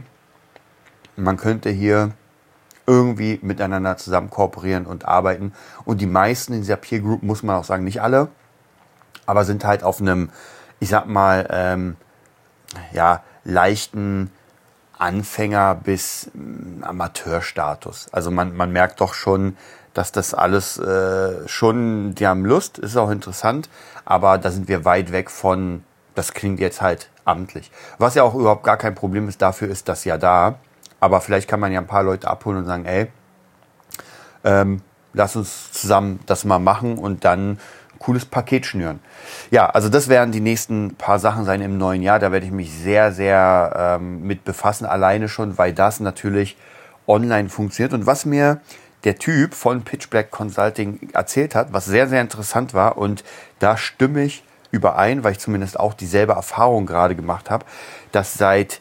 man 1.16 1.36
könnte 1.36 1.70
hier 1.70 2.12
irgendwie 2.86 3.38
miteinander 3.42 3.96
zusammen 3.96 4.30
kooperieren 4.30 4.86
und 4.86 5.06
arbeiten. 5.06 5.52
Und 5.84 6.00
die 6.00 6.06
meisten 6.06 6.52
in 6.52 6.60
dieser 6.60 6.76
Peer 6.76 7.00
Group, 7.00 7.22
muss 7.22 7.42
man 7.42 7.56
auch 7.56 7.64
sagen, 7.64 7.84
nicht 7.84 8.02
alle, 8.02 8.28
aber 9.26 9.44
sind 9.44 9.64
halt 9.64 9.82
auf 9.82 10.00
einem, 10.00 10.30
ich 10.80 10.88
sag 10.88 11.06
mal, 11.06 11.46
ähm, 11.50 11.96
ja, 12.92 13.22
leichten 13.44 14.30
Anfänger 14.98 15.74
bis 15.74 16.30
ähm, 16.34 16.82
Amateurstatus. 16.82 18.08
Also 18.12 18.30
man, 18.30 18.56
man 18.56 18.72
merkt 18.72 19.00
doch 19.00 19.14
schon, 19.14 19.56
dass 19.94 20.12
das 20.12 20.34
alles 20.34 20.78
äh, 20.78 21.48
schon, 21.48 22.14
die 22.14 22.26
haben 22.26 22.44
Lust, 22.44 22.78
ist 22.78 22.96
auch 22.96 23.10
interessant, 23.10 23.68
aber 24.04 24.38
da 24.38 24.50
sind 24.50 24.68
wir 24.68 24.84
weit 24.84 25.12
weg 25.12 25.30
von, 25.30 25.82
das 26.14 26.34
klingt 26.34 26.60
jetzt 26.60 26.80
halt 26.80 27.10
amtlich. 27.24 27.70
Was 27.98 28.14
ja 28.14 28.22
auch 28.22 28.34
überhaupt 28.34 28.64
gar 28.64 28.76
kein 28.76 28.94
Problem 28.94 29.28
ist, 29.28 29.42
dafür 29.42 29.68
ist 29.68 29.88
das 29.88 30.04
ja 30.04 30.18
da. 30.18 30.58
Aber 31.00 31.20
vielleicht 31.20 31.48
kann 31.48 31.60
man 31.60 31.72
ja 31.72 31.80
ein 31.80 31.86
paar 31.86 32.02
Leute 32.02 32.28
abholen 32.28 32.58
und 32.58 32.66
sagen, 32.66 32.84
ey, 32.84 33.06
ähm, 34.44 34.82
lass 35.12 35.36
uns 35.36 35.72
zusammen 35.72 36.20
das 36.26 36.44
mal 36.44 36.58
machen 36.58 36.98
und 36.98 37.24
dann 37.24 37.58
cooles 37.98 38.24
Paket 38.24 38.66
schnüren. 38.66 39.00
Ja, 39.50 39.70
also 39.70 39.88
das 39.88 40.08
werden 40.08 40.32
die 40.32 40.40
nächsten 40.40 40.94
paar 40.96 41.18
Sachen 41.18 41.44
sein 41.44 41.60
im 41.60 41.78
neuen 41.78 42.02
Jahr. 42.02 42.18
Da 42.18 42.32
werde 42.32 42.46
ich 42.46 42.52
mich 42.52 42.72
sehr, 42.72 43.12
sehr 43.12 43.98
ähm, 44.00 44.22
mit 44.22 44.44
befassen, 44.44 44.86
alleine 44.86 45.28
schon, 45.28 45.58
weil 45.58 45.72
das 45.72 46.00
natürlich 46.00 46.56
online 47.06 47.48
funktioniert. 47.48 47.92
Und 47.94 48.06
was 48.06 48.24
mir 48.24 48.60
der 49.04 49.18
Typ 49.18 49.54
von 49.54 49.82
Pitch 49.82 50.10
Black 50.10 50.30
Consulting 50.30 51.10
erzählt 51.12 51.54
hat, 51.54 51.72
was 51.72 51.84
sehr, 51.84 52.08
sehr 52.08 52.20
interessant 52.20 52.74
war 52.74 52.98
und 52.98 53.24
da 53.58 53.76
stimme 53.76 54.24
ich 54.24 54.44
überein, 54.70 55.24
weil 55.24 55.32
ich 55.32 55.38
zumindest 55.38 55.78
auch 55.78 55.94
dieselbe 55.94 56.34
Erfahrung 56.34 56.84
gerade 56.84 57.14
gemacht 57.14 57.50
habe, 57.50 57.64
dass 58.12 58.34
seit 58.34 58.80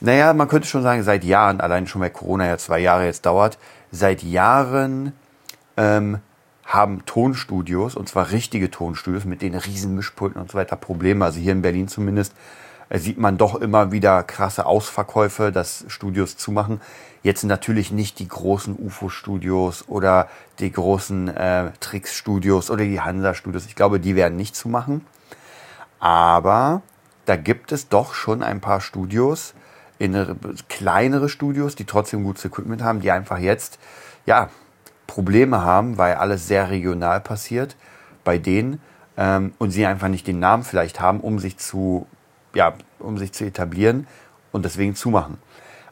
naja, 0.00 0.32
man 0.32 0.48
könnte 0.48 0.68
schon 0.68 0.82
sagen, 0.82 1.02
seit 1.02 1.24
Jahren, 1.24 1.60
allein 1.60 1.86
schon 1.86 2.00
weil 2.00 2.10
Corona 2.10 2.46
ja 2.46 2.58
zwei 2.58 2.78
Jahre 2.78 3.06
jetzt 3.06 3.26
dauert, 3.26 3.58
seit 3.90 4.22
Jahren 4.22 5.12
ähm, 5.76 6.18
haben 6.68 7.06
Tonstudios, 7.06 7.96
und 7.96 8.10
zwar 8.10 8.30
richtige 8.30 8.70
Tonstudios 8.70 9.24
mit 9.24 9.40
den 9.40 9.54
riesen 9.54 9.94
Mischpulten 9.94 10.40
und 10.40 10.50
so 10.50 10.58
weiter 10.58 10.76
Probleme. 10.76 11.24
Also 11.24 11.40
hier 11.40 11.52
in 11.52 11.62
Berlin 11.62 11.88
zumindest 11.88 12.34
äh, 12.90 12.98
sieht 12.98 13.16
man 13.16 13.38
doch 13.38 13.54
immer 13.54 13.90
wieder 13.90 14.22
krasse 14.22 14.66
Ausverkäufe, 14.66 15.50
dass 15.50 15.86
Studios 15.88 16.36
zumachen. 16.36 16.82
Jetzt 17.22 17.42
natürlich 17.42 17.90
nicht 17.90 18.18
die 18.18 18.28
großen 18.28 18.76
UFO-Studios 18.78 19.88
oder 19.88 20.28
die 20.58 20.70
großen 20.70 21.28
äh, 21.28 21.70
Tricks-Studios 21.80 22.70
oder 22.70 22.84
die 22.84 23.00
Hansa-Studios. 23.00 23.64
Ich 23.64 23.74
glaube, 23.74 23.98
die 23.98 24.14
werden 24.14 24.36
nicht 24.36 24.54
zumachen. 24.54 25.06
Aber 26.00 26.82
da 27.24 27.36
gibt 27.36 27.72
es 27.72 27.88
doch 27.88 28.12
schon 28.12 28.42
ein 28.42 28.60
paar 28.60 28.82
Studios, 28.82 29.54
in 29.98 30.14
kleinere 30.68 31.28
Studios, 31.28 31.74
die 31.74 31.84
trotzdem 31.84 32.22
gutes 32.22 32.44
Equipment 32.44 32.82
haben, 32.82 33.00
die 33.00 33.10
einfach 33.10 33.38
jetzt 33.38 33.80
ja 34.26 34.48
Probleme 35.08 35.62
haben, 35.62 35.98
weil 35.98 36.14
alles 36.14 36.46
sehr 36.46 36.70
regional 36.70 37.20
passiert 37.20 37.74
bei 38.22 38.38
denen 38.38 38.80
ähm, 39.16 39.52
und 39.58 39.72
sie 39.72 39.84
einfach 39.86 40.06
nicht 40.06 40.28
den 40.28 40.38
Namen 40.38 40.62
vielleicht 40.62 41.00
haben, 41.00 41.18
um 41.18 41.40
sich 41.40 41.58
zu 41.58 42.06
ja, 42.54 42.74
um 42.98 43.18
sich 43.18 43.32
zu 43.32 43.44
etablieren 43.44 44.06
und 44.52 44.64
deswegen 44.64 44.94
zumachen. 44.94 45.38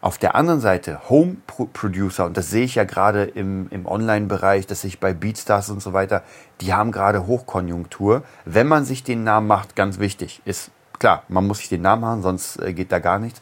Auf 0.00 0.18
der 0.18 0.34
anderen 0.34 0.60
Seite 0.60 1.00
Home 1.08 1.36
Producer, 1.46 2.26
und 2.26 2.36
das 2.36 2.50
sehe 2.50 2.64
ich 2.64 2.76
ja 2.76 2.84
gerade 2.84 3.24
im, 3.24 3.68
im 3.70 3.86
Online-Bereich, 3.86 4.66
das 4.66 4.82
sehe 4.82 4.88
ich 4.88 5.00
bei 5.00 5.12
Beatstars 5.14 5.70
und 5.70 5.82
so 5.82 5.94
weiter, 5.94 6.22
die 6.60 6.74
haben 6.74 6.92
gerade 6.92 7.26
Hochkonjunktur. 7.26 8.22
Wenn 8.44 8.68
man 8.68 8.84
sich 8.84 9.02
den 9.02 9.24
Namen 9.24 9.46
macht, 9.46 9.74
ganz 9.74 9.98
wichtig, 9.98 10.42
ist 10.44 10.70
klar, 10.98 11.24
man 11.28 11.46
muss 11.46 11.58
sich 11.58 11.68
den 11.70 11.82
Namen 11.82 12.02
machen, 12.02 12.22
sonst 12.22 12.60
äh, 12.60 12.72
geht 12.72 12.92
da 12.92 12.98
gar 12.98 13.18
nichts. 13.18 13.40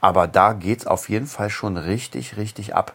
Aber 0.00 0.26
da 0.26 0.52
geht 0.52 0.80
es 0.80 0.86
auf 0.86 1.08
jeden 1.08 1.26
Fall 1.26 1.48
schon 1.48 1.76
richtig, 1.76 2.36
richtig 2.36 2.74
ab 2.74 2.92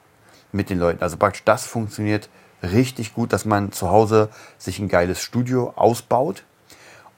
mit 0.51 0.69
den 0.69 0.79
Leuten. 0.79 1.01
Also 1.01 1.17
praktisch 1.17 1.43
das 1.43 1.65
funktioniert 1.65 2.29
richtig 2.63 3.13
gut, 3.13 3.33
dass 3.33 3.45
man 3.45 3.71
zu 3.71 3.89
Hause 3.89 4.29
sich 4.57 4.79
ein 4.79 4.89
geiles 4.89 5.21
Studio 5.21 5.73
ausbaut 5.75 6.43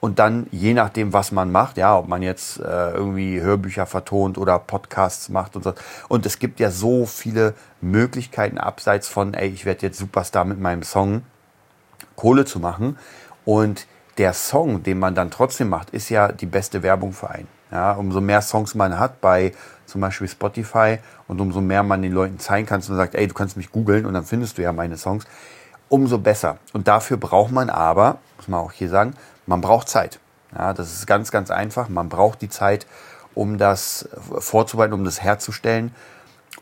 und 0.02 0.18
dann 0.18 0.48
je 0.50 0.74
nachdem, 0.74 1.12
was 1.12 1.30
man 1.30 1.52
macht, 1.52 1.76
ja, 1.76 1.96
ob 1.96 2.08
man 2.08 2.22
jetzt 2.22 2.58
äh, 2.58 2.90
irgendwie 2.90 3.40
Hörbücher 3.40 3.86
vertont 3.86 4.36
oder 4.36 4.58
Podcasts 4.58 5.28
macht 5.28 5.54
und 5.54 5.62
so. 5.62 5.74
Und 6.08 6.26
es 6.26 6.40
gibt 6.40 6.58
ja 6.58 6.72
so 6.72 7.06
viele 7.06 7.54
Möglichkeiten 7.80 8.58
abseits 8.58 9.06
von, 9.06 9.32
ey, 9.32 9.48
ich 9.50 9.64
werde 9.64 9.86
jetzt 9.86 9.98
Superstar 9.98 10.44
mit 10.44 10.58
meinem 10.58 10.82
Song, 10.82 11.22
Kohle 12.16 12.44
zu 12.44 12.58
machen. 12.58 12.98
Und 13.44 13.86
der 14.18 14.32
Song, 14.32 14.82
den 14.82 14.98
man 14.98 15.14
dann 15.14 15.30
trotzdem 15.30 15.68
macht, 15.68 15.90
ist 15.90 16.08
ja 16.08 16.32
die 16.32 16.46
beste 16.46 16.82
Werbung 16.82 17.12
für 17.12 17.30
einen. 17.30 17.48
Ja, 17.72 17.92
umso 17.92 18.20
mehr 18.20 18.42
Songs 18.42 18.74
man 18.74 18.98
hat 18.98 19.22
bei 19.22 19.52
zum 19.86 20.02
Beispiel 20.02 20.28
Spotify 20.28 20.98
und 21.26 21.40
umso 21.40 21.62
mehr 21.62 21.82
man 21.82 22.02
den 22.02 22.12
Leuten 22.12 22.38
zeigen 22.38 22.66
kann 22.66 22.80
und 22.80 22.96
sagt, 22.96 23.14
ey, 23.14 23.26
du 23.26 23.34
kannst 23.34 23.56
mich 23.56 23.72
googeln 23.72 24.04
und 24.04 24.12
dann 24.12 24.24
findest 24.24 24.58
du 24.58 24.62
ja 24.62 24.72
meine 24.72 24.98
Songs, 24.98 25.24
umso 25.88 26.18
besser. 26.18 26.58
Und 26.74 26.86
dafür 26.86 27.16
braucht 27.16 27.50
man 27.50 27.70
aber, 27.70 28.18
muss 28.36 28.48
man 28.48 28.60
auch 28.60 28.72
hier 28.72 28.90
sagen, 28.90 29.14
man 29.46 29.62
braucht 29.62 29.88
Zeit. 29.88 30.20
Ja, 30.56 30.74
das 30.74 30.92
ist 30.92 31.06
ganz, 31.06 31.30
ganz 31.30 31.50
einfach. 31.50 31.88
Man 31.88 32.10
braucht 32.10 32.42
die 32.42 32.50
Zeit, 32.50 32.86
um 33.34 33.56
das 33.56 34.08
vorzubereiten, 34.38 34.92
um 34.92 35.04
das 35.04 35.22
herzustellen. 35.22 35.94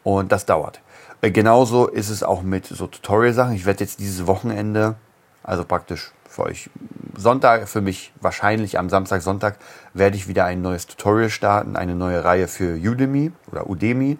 Und 0.04 0.30
das 0.30 0.46
dauert. 0.46 0.80
Äh, 1.20 1.32
genauso 1.32 1.88
ist 1.88 2.08
es 2.08 2.22
auch 2.22 2.42
mit 2.42 2.66
so 2.66 2.86
Tutorial-Sachen. 2.86 3.54
Ich 3.54 3.66
werde 3.66 3.82
jetzt 3.84 3.98
dieses 3.98 4.26
Wochenende, 4.26 4.94
also 5.42 5.64
praktisch 5.64 6.12
für 6.30 6.44
euch 6.44 6.70
Sonntag, 7.16 7.68
für 7.68 7.80
mich 7.80 8.12
wahrscheinlich 8.20 8.78
am 8.78 8.88
Samstag, 8.88 9.20
Sonntag, 9.20 9.56
werde 9.92 10.16
ich 10.16 10.28
wieder 10.28 10.44
ein 10.44 10.62
neues 10.62 10.86
Tutorial 10.86 11.28
starten, 11.28 11.76
eine 11.76 11.94
neue 11.94 12.24
Reihe 12.24 12.48
für 12.48 12.76
Udemy 12.76 13.32
oder 13.50 13.68
Udemy 13.68 14.16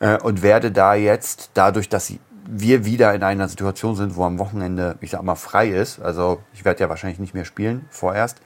äh, 0.00 0.18
und 0.18 0.42
werde 0.42 0.70
da 0.70 0.94
jetzt, 0.94 1.50
dadurch, 1.54 1.88
dass 1.88 2.12
wir 2.46 2.84
wieder 2.84 3.14
in 3.14 3.22
einer 3.22 3.48
Situation 3.48 3.96
sind, 3.96 4.16
wo 4.16 4.24
am 4.24 4.38
Wochenende, 4.38 4.96
ich 5.00 5.10
sag 5.10 5.22
mal, 5.22 5.34
frei 5.34 5.68
ist, 5.68 6.00
also 6.00 6.40
ich 6.54 6.64
werde 6.64 6.80
ja 6.80 6.88
wahrscheinlich 6.88 7.18
nicht 7.18 7.34
mehr 7.34 7.44
spielen, 7.44 7.86
vorerst, 7.90 8.40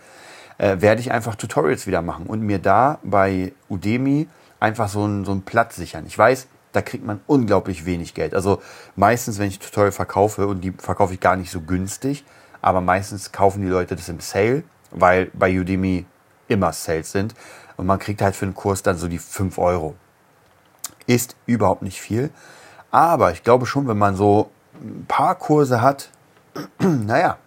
äh, 0.59 0.81
werde 0.81 1.01
ich 1.01 1.13
einfach 1.13 1.35
Tutorials 1.35 1.87
wieder 1.87 2.03
machen 2.03 2.27
und 2.27 2.41
mir 2.41 2.59
da 2.59 2.99
bei 3.03 3.53
Udemy 3.69 4.27
einfach 4.59 4.89
so 4.89 5.05
einen, 5.05 5.25
so 5.25 5.33
einen 5.33 5.43
Platz 5.43 5.77
sichern. 5.77 6.05
Ich 6.07 6.17
weiß, 6.17 6.49
da 6.73 6.83
kriegt 6.83 7.05
man 7.05 7.21
unglaublich 7.27 7.87
wenig 7.87 8.15
Geld. 8.15 8.35
Also 8.35 8.61
meistens, 8.97 9.39
wenn 9.39 9.49
ich 9.49 9.59
Tutorial 9.59 9.93
verkaufe, 9.93 10.47
und 10.47 10.63
die 10.63 10.73
verkaufe 10.73 11.15
ich 11.15 11.21
gar 11.21 11.37
nicht 11.37 11.51
so 11.51 11.61
günstig, 11.61 12.25
aber 12.67 12.81
meistens 12.81 13.31
kaufen 13.31 13.63
die 13.63 13.69
Leute 13.69 13.95
das 13.95 14.09
im 14.09 14.19
Sale, 14.19 14.65
weil 14.91 15.31
bei 15.35 15.57
Udemy 15.57 16.05
immer 16.49 16.73
Sales 16.73 17.13
sind. 17.13 17.33
Und 17.77 17.87
man 17.87 18.01
kriegt 18.01 18.21
halt 18.21 18.35
für 18.35 18.45
einen 18.45 18.57
Kurs 18.57 18.83
dann 18.83 18.99
so 18.99 19.07
die 19.07 19.21
5 19.21 19.57
Euro. 19.59 19.95
Ist 21.07 21.37
überhaupt 21.47 21.83
nicht 21.83 22.01
viel. 22.01 22.31
Aber 22.91 23.31
ich 23.31 23.45
glaube 23.45 23.67
schon, 23.67 23.87
wenn 23.87 23.99
man 23.99 24.17
so 24.17 24.51
ein 24.83 25.05
paar 25.07 25.37
Kurse 25.37 25.81
hat, 25.81 26.11
naja, 26.81 27.39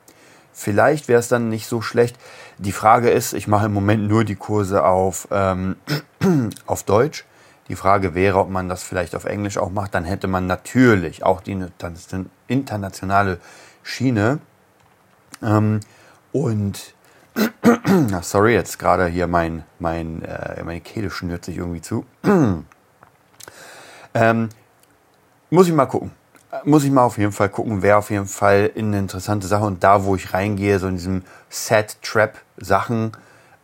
vielleicht 0.54 1.10
wäre 1.10 1.20
es 1.20 1.28
dann 1.28 1.50
nicht 1.50 1.68
so 1.68 1.82
schlecht. 1.82 2.18
Die 2.58 2.72
Frage 2.72 3.10
ist, 3.10 3.34
ich 3.34 3.50
mache 3.50 3.66
im 3.66 3.74
Moment 3.74 4.08
nur 4.08 4.24
die 4.24 4.38
Kurse 4.38 4.86
auf, 4.86 5.28
ähm, 5.32 5.76
auf 6.66 6.84
Deutsch. 6.84 7.26
Die 7.68 7.76
Frage 7.76 8.16
wäre, 8.16 8.40
ob 8.40 8.50
man 8.50 8.70
das 8.70 8.84
vielleicht 8.84 9.16
auf 9.16 9.26
Englisch 9.26 9.58
auch 9.58 9.70
macht. 9.70 9.94
Dann 9.96 10.06
hätte 10.06 10.28
man 10.28 10.48
natürlich 10.48 11.24
auch 11.24 11.42
die 11.42 11.62
internationale 12.48 13.40
Schiene. 13.84 14.40
Ähm, 15.42 15.80
und 16.32 16.94
sorry, 18.22 18.54
jetzt 18.54 18.80
gerade 18.80 19.08
hier 19.08 19.28
mein, 19.28 19.64
mein, 19.80 20.22
äh, 20.24 20.64
meine 20.64 20.82
Kehle 20.82 21.10
schnürt 21.10 21.46
sich 21.46 21.58
irgendwie 21.58 21.82
zu. 21.82 22.06
ähm, 24.14 24.50
muss 25.50 25.68
ich 25.68 25.74
mal 25.74 25.86
gucken. 25.86 26.12
Muss 26.64 26.84
ich 26.84 26.92
mal 26.92 27.04
auf 27.04 27.20
jeden 27.20 27.32
Fall 27.32 27.50
gucken, 27.50 27.84
wäre 27.84 27.98
auf 27.98 28.10
jeden 28.10 28.26
Fall 28.26 28.72
eine 28.76 28.98
interessante 28.98 29.46
Sache. 29.46 29.66
Und 29.66 29.84
da, 29.84 30.04
wo 30.04 30.16
ich 30.16 30.34
reingehe, 30.34 30.80
so 30.80 30.88
in 30.88 30.96
diesem 30.96 31.24
Set-Trap-Sachen, 31.50 33.12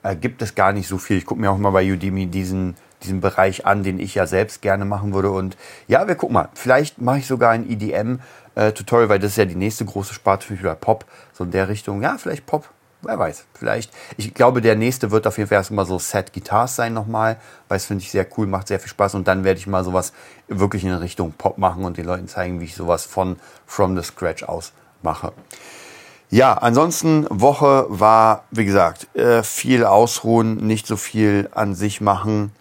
äh, 0.04 0.16
gibt 0.16 0.44
es 0.44 0.54
gar 0.54 0.72
nicht 0.72 0.88
so 0.88 1.00
viel. 1.00 1.18
Ich 1.18 1.26
gucke 1.26 1.42
mir 1.42 1.52
auch 1.52 1.58
mal 1.58 1.72
bei 1.72 1.92
Udemy 1.92 2.28
diesen, 2.28 2.76
diesen 3.02 3.22
Bereich 3.22 3.66
an, 3.66 3.82
den 3.82 4.00
ich 4.00 4.14
ja 4.14 4.28
selbst 4.28 4.62
gerne 4.62 4.86
machen 4.86 5.16
würde. 5.16 5.32
Und 5.32 5.58
ja, 5.88 6.08
wir 6.08 6.14
gucken 6.14 6.36
mal. 6.36 6.50
Vielleicht 6.54 7.02
mache 7.02 7.18
ich 7.20 7.28
sogar 7.28 7.52
ein 7.52 7.68
EDM-Tutorial, 7.68 8.20
äh, 8.56 8.72
weil 8.90 9.20
das 9.20 9.32
ist 9.32 9.38
ja 9.38 9.46
die 9.46 9.56
nächste 9.56 9.86
große 9.86 10.14
Sparte 10.14 10.48
für 10.48 10.54
mich 10.54 10.62
oder 10.62 10.76
Pop. 10.76 11.06
So 11.34 11.44
in 11.44 11.52
der 11.52 11.70
Richtung. 11.70 12.02
Ja, 12.02 12.18
vielleicht 12.18 12.46
Pop 12.46 12.70
wer 13.06 13.20
weiß, 13.20 13.46
vielleicht. 13.54 13.92
Ich 14.18 14.34
glaube, 14.34 14.62
der 14.62 14.76
nächste 14.76 15.12
wird 15.12 15.28
auf 15.28 15.38
jeden 15.38 15.50
Fall 15.50 15.58
erstmal 15.58 15.86
so 15.86 16.00
Set 16.00 16.34
Guitars 16.34 16.76
sein 16.76 16.94
nochmal, 16.94 17.38
weil 17.68 17.78
es 17.78 17.86
finde 17.86 18.04
ich 18.04 18.12
sehr 18.12 18.26
cool, 18.38 18.48
macht 18.48 18.68
sehr 18.68 18.80
viel 18.80 18.90
Spaß 18.90 19.16
und 19.16 19.28
dann 19.28 19.44
werde 19.44 19.60
ich 19.60 19.68
mal 19.68 19.84
sowas 19.84 20.12
wirklich 20.48 20.84
in 20.84 20.92
Richtung 20.94 21.32
Pop 21.32 21.58
machen 21.58 21.86
und 21.86 21.98
den 21.98 22.06
Leuten 22.06 22.28
zeigen, 22.28 22.60
wie 22.60 22.66
ich 22.66 22.76
sowas 22.76 23.06
von 23.06 23.38
From 23.66 23.96
the 23.96 24.04
Scratch 24.04 24.44
aus 24.44 24.74
mache. 25.02 25.32
Ja, 26.30 26.54
ansonsten 26.54 27.28
Woche 27.30 27.86
war, 27.88 28.46
wie 28.52 28.66
gesagt, 28.66 29.16
äh, 29.16 29.44
viel 29.44 29.86
ausruhen, 29.86 30.58
nicht 30.58 30.88
so 30.88 30.98
viel 30.98 31.50
an 31.54 31.76
sich 31.76 32.02
machen. 32.02 32.52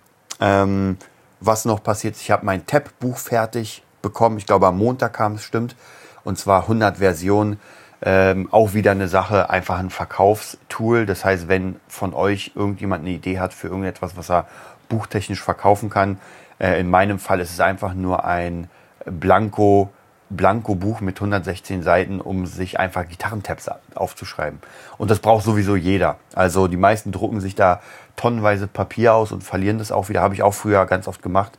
Ähm, 0.40 0.98
was 1.40 1.64
noch 1.64 1.82
passiert, 1.82 2.16
ich 2.16 2.30
habe 2.30 2.44
mein 2.44 2.66
Tab-Buch 2.66 3.16
fertig 3.16 3.82
bekommen. 4.04 4.38
Ich 4.38 4.46
glaube, 4.46 4.68
am 4.68 4.78
Montag 4.78 5.14
kam 5.14 5.34
es, 5.34 5.44
stimmt. 5.44 5.74
Und 6.22 6.38
zwar 6.38 6.62
100 6.62 6.98
Versionen 6.98 7.58
ähm, 8.02 8.48
auch 8.52 8.74
wieder 8.74 8.90
eine 8.90 9.08
Sache, 9.08 9.50
einfach 9.50 9.78
ein 9.78 9.90
Verkaufstool. 9.90 11.06
Das 11.06 11.24
heißt, 11.24 11.48
wenn 11.48 11.76
von 11.88 12.12
euch 12.14 12.52
irgendjemand 12.54 13.02
eine 13.02 13.14
Idee 13.14 13.40
hat 13.40 13.54
für 13.54 13.68
irgendetwas, 13.68 14.16
was 14.16 14.30
er 14.30 14.46
buchtechnisch 14.88 15.42
verkaufen 15.42 15.90
kann, 15.90 16.18
äh, 16.60 16.78
in 16.78 16.90
meinem 16.90 17.18
Fall 17.18 17.40
ist 17.40 17.50
es 17.50 17.60
einfach 17.60 17.94
nur 17.94 18.24
ein 18.24 18.68
Blanko, 19.06 19.90
Blanko-Buch 20.28 21.00
mit 21.00 21.16
116 21.16 21.82
Seiten, 21.82 22.20
um 22.20 22.46
sich 22.46 22.78
einfach 22.78 23.08
Gitarrentabs 23.08 23.70
aufzuschreiben. 23.94 24.60
Und 24.98 25.10
das 25.10 25.20
braucht 25.20 25.44
sowieso 25.44 25.74
jeder. 25.74 26.18
Also 26.34 26.68
die 26.68 26.76
meisten 26.76 27.10
drucken 27.10 27.40
sich 27.40 27.54
da 27.54 27.80
tonnenweise 28.16 28.66
Papier 28.66 29.14
aus 29.14 29.32
und 29.32 29.42
verlieren 29.42 29.78
das 29.78 29.92
auch 29.92 30.08
wieder. 30.10 30.20
Habe 30.20 30.34
ich 30.34 30.42
auch 30.42 30.54
früher 30.54 30.84
ganz 30.86 31.08
oft 31.08 31.22
gemacht. 31.22 31.58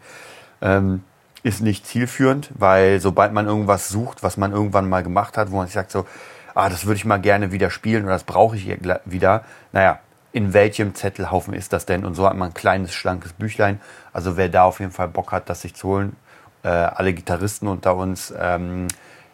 Ähm, 0.62 1.04
ist 1.46 1.62
nicht 1.62 1.86
zielführend, 1.86 2.50
weil 2.56 3.00
sobald 3.00 3.32
man 3.32 3.46
irgendwas 3.46 3.90
sucht, 3.90 4.24
was 4.24 4.36
man 4.36 4.52
irgendwann 4.52 4.90
mal 4.90 5.04
gemacht 5.04 5.38
hat, 5.38 5.52
wo 5.52 5.58
man 5.58 5.68
sich 5.68 5.76
sagt 5.76 5.92
so, 5.92 6.08
ah, 6.56 6.70
das 6.70 6.88
würde 6.88 6.98
ich 6.98 7.06
mal 7.06 7.22
gerne 7.22 7.52
wieder 7.52 7.70
spielen 7.70 8.06
oder 8.06 8.14
das 8.14 8.24
brauche 8.24 8.56
ich 8.56 8.68
wieder. 9.06 9.44
Naja, 9.72 10.00
in 10.32 10.54
welchem 10.54 10.96
Zettelhaufen 10.96 11.54
ist 11.54 11.72
das 11.72 11.86
denn? 11.86 12.04
Und 12.04 12.16
so 12.16 12.28
hat 12.28 12.36
man 12.36 12.50
ein 12.50 12.56
kleines, 12.56 12.96
schlankes 12.96 13.34
Büchlein. 13.34 13.80
Also 14.12 14.38
wer 14.38 14.50
da 14.50 14.64
auf 14.64 14.80
jeden 14.80 14.92
Fall 14.92 15.08
Bock 15.08 15.32
hat, 15.32 15.48
das 15.48 15.62
sich 15.62 15.76
zu 15.76 15.90
holen, 15.90 16.16
äh, 16.64 16.70
alle 16.70 17.14
Gitarristen 17.14 17.68
unter 17.68 17.96
uns, 17.96 18.34
ähm, 18.36 18.88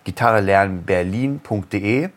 gitarrelernberlin.de 0.04 2.10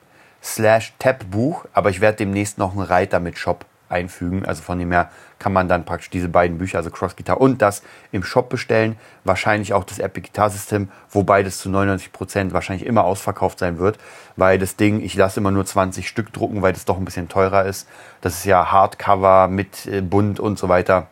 slash 0.43 0.93
Tabbuch, 0.99 1.67
aber 1.73 1.91
ich 1.91 2.01
werde 2.01 2.17
demnächst 2.17 2.59
noch 2.59 2.73
einen 2.73 2.83
Reiter 2.83 3.21
mit 3.21 3.39
Shop 3.39 3.65
einfügen. 3.89 4.45
Also 4.45 4.63
von 4.63 4.79
dem 4.79 4.91
her 4.93 5.11
kann 5.39 5.53
man 5.53 5.69
dann 5.69 5.85
praktisch 5.85 6.11
diese 6.11 6.29
beiden 6.29 6.59
Bücher, 6.59 6.79
also 6.79 6.91
Cross 6.91 7.17
Guitar 7.17 7.41
und 7.41 7.61
das 7.63 7.83
im 8.13 8.23
Shop 8.23 8.49
bestellen. 8.49 8.97
Wahrscheinlich 9.25 9.73
auch 9.73 9.85
das 9.85 9.99
Epic 9.99 10.29
Guitar 10.29 10.51
System, 10.51 10.89
wobei 11.11 11.43
das 11.43 11.59
zu 11.59 11.69
99 11.69 12.13
Prozent 12.13 12.53
wahrscheinlich 12.53 12.87
immer 12.87 13.05
ausverkauft 13.05 13.59
sein 13.59 13.79
wird, 13.79 13.99
weil 14.37 14.59
das 14.59 14.77
Ding, 14.77 15.01
ich 15.01 15.15
lasse 15.15 15.41
immer 15.41 15.51
nur 15.51 15.65
20 15.65 16.09
Stück 16.09 16.33
drucken, 16.33 16.63
weil 16.63 16.73
das 16.73 16.85
doch 16.85 16.99
ein 16.99 17.05
bisschen 17.05 17.29
teurer 17.29 17.65
ist. 17.65 17.89
Das 18.21 18.35
ist 18.35 18.45
ja 18.45 18.71
Hardcover 18.71 19.49
mit 19.49 19.87
äh, 19.87 20.01
Bund 20.01 20.41
und 20.41 20.59
so 20.59 20.69
weiter. 20.69 21.09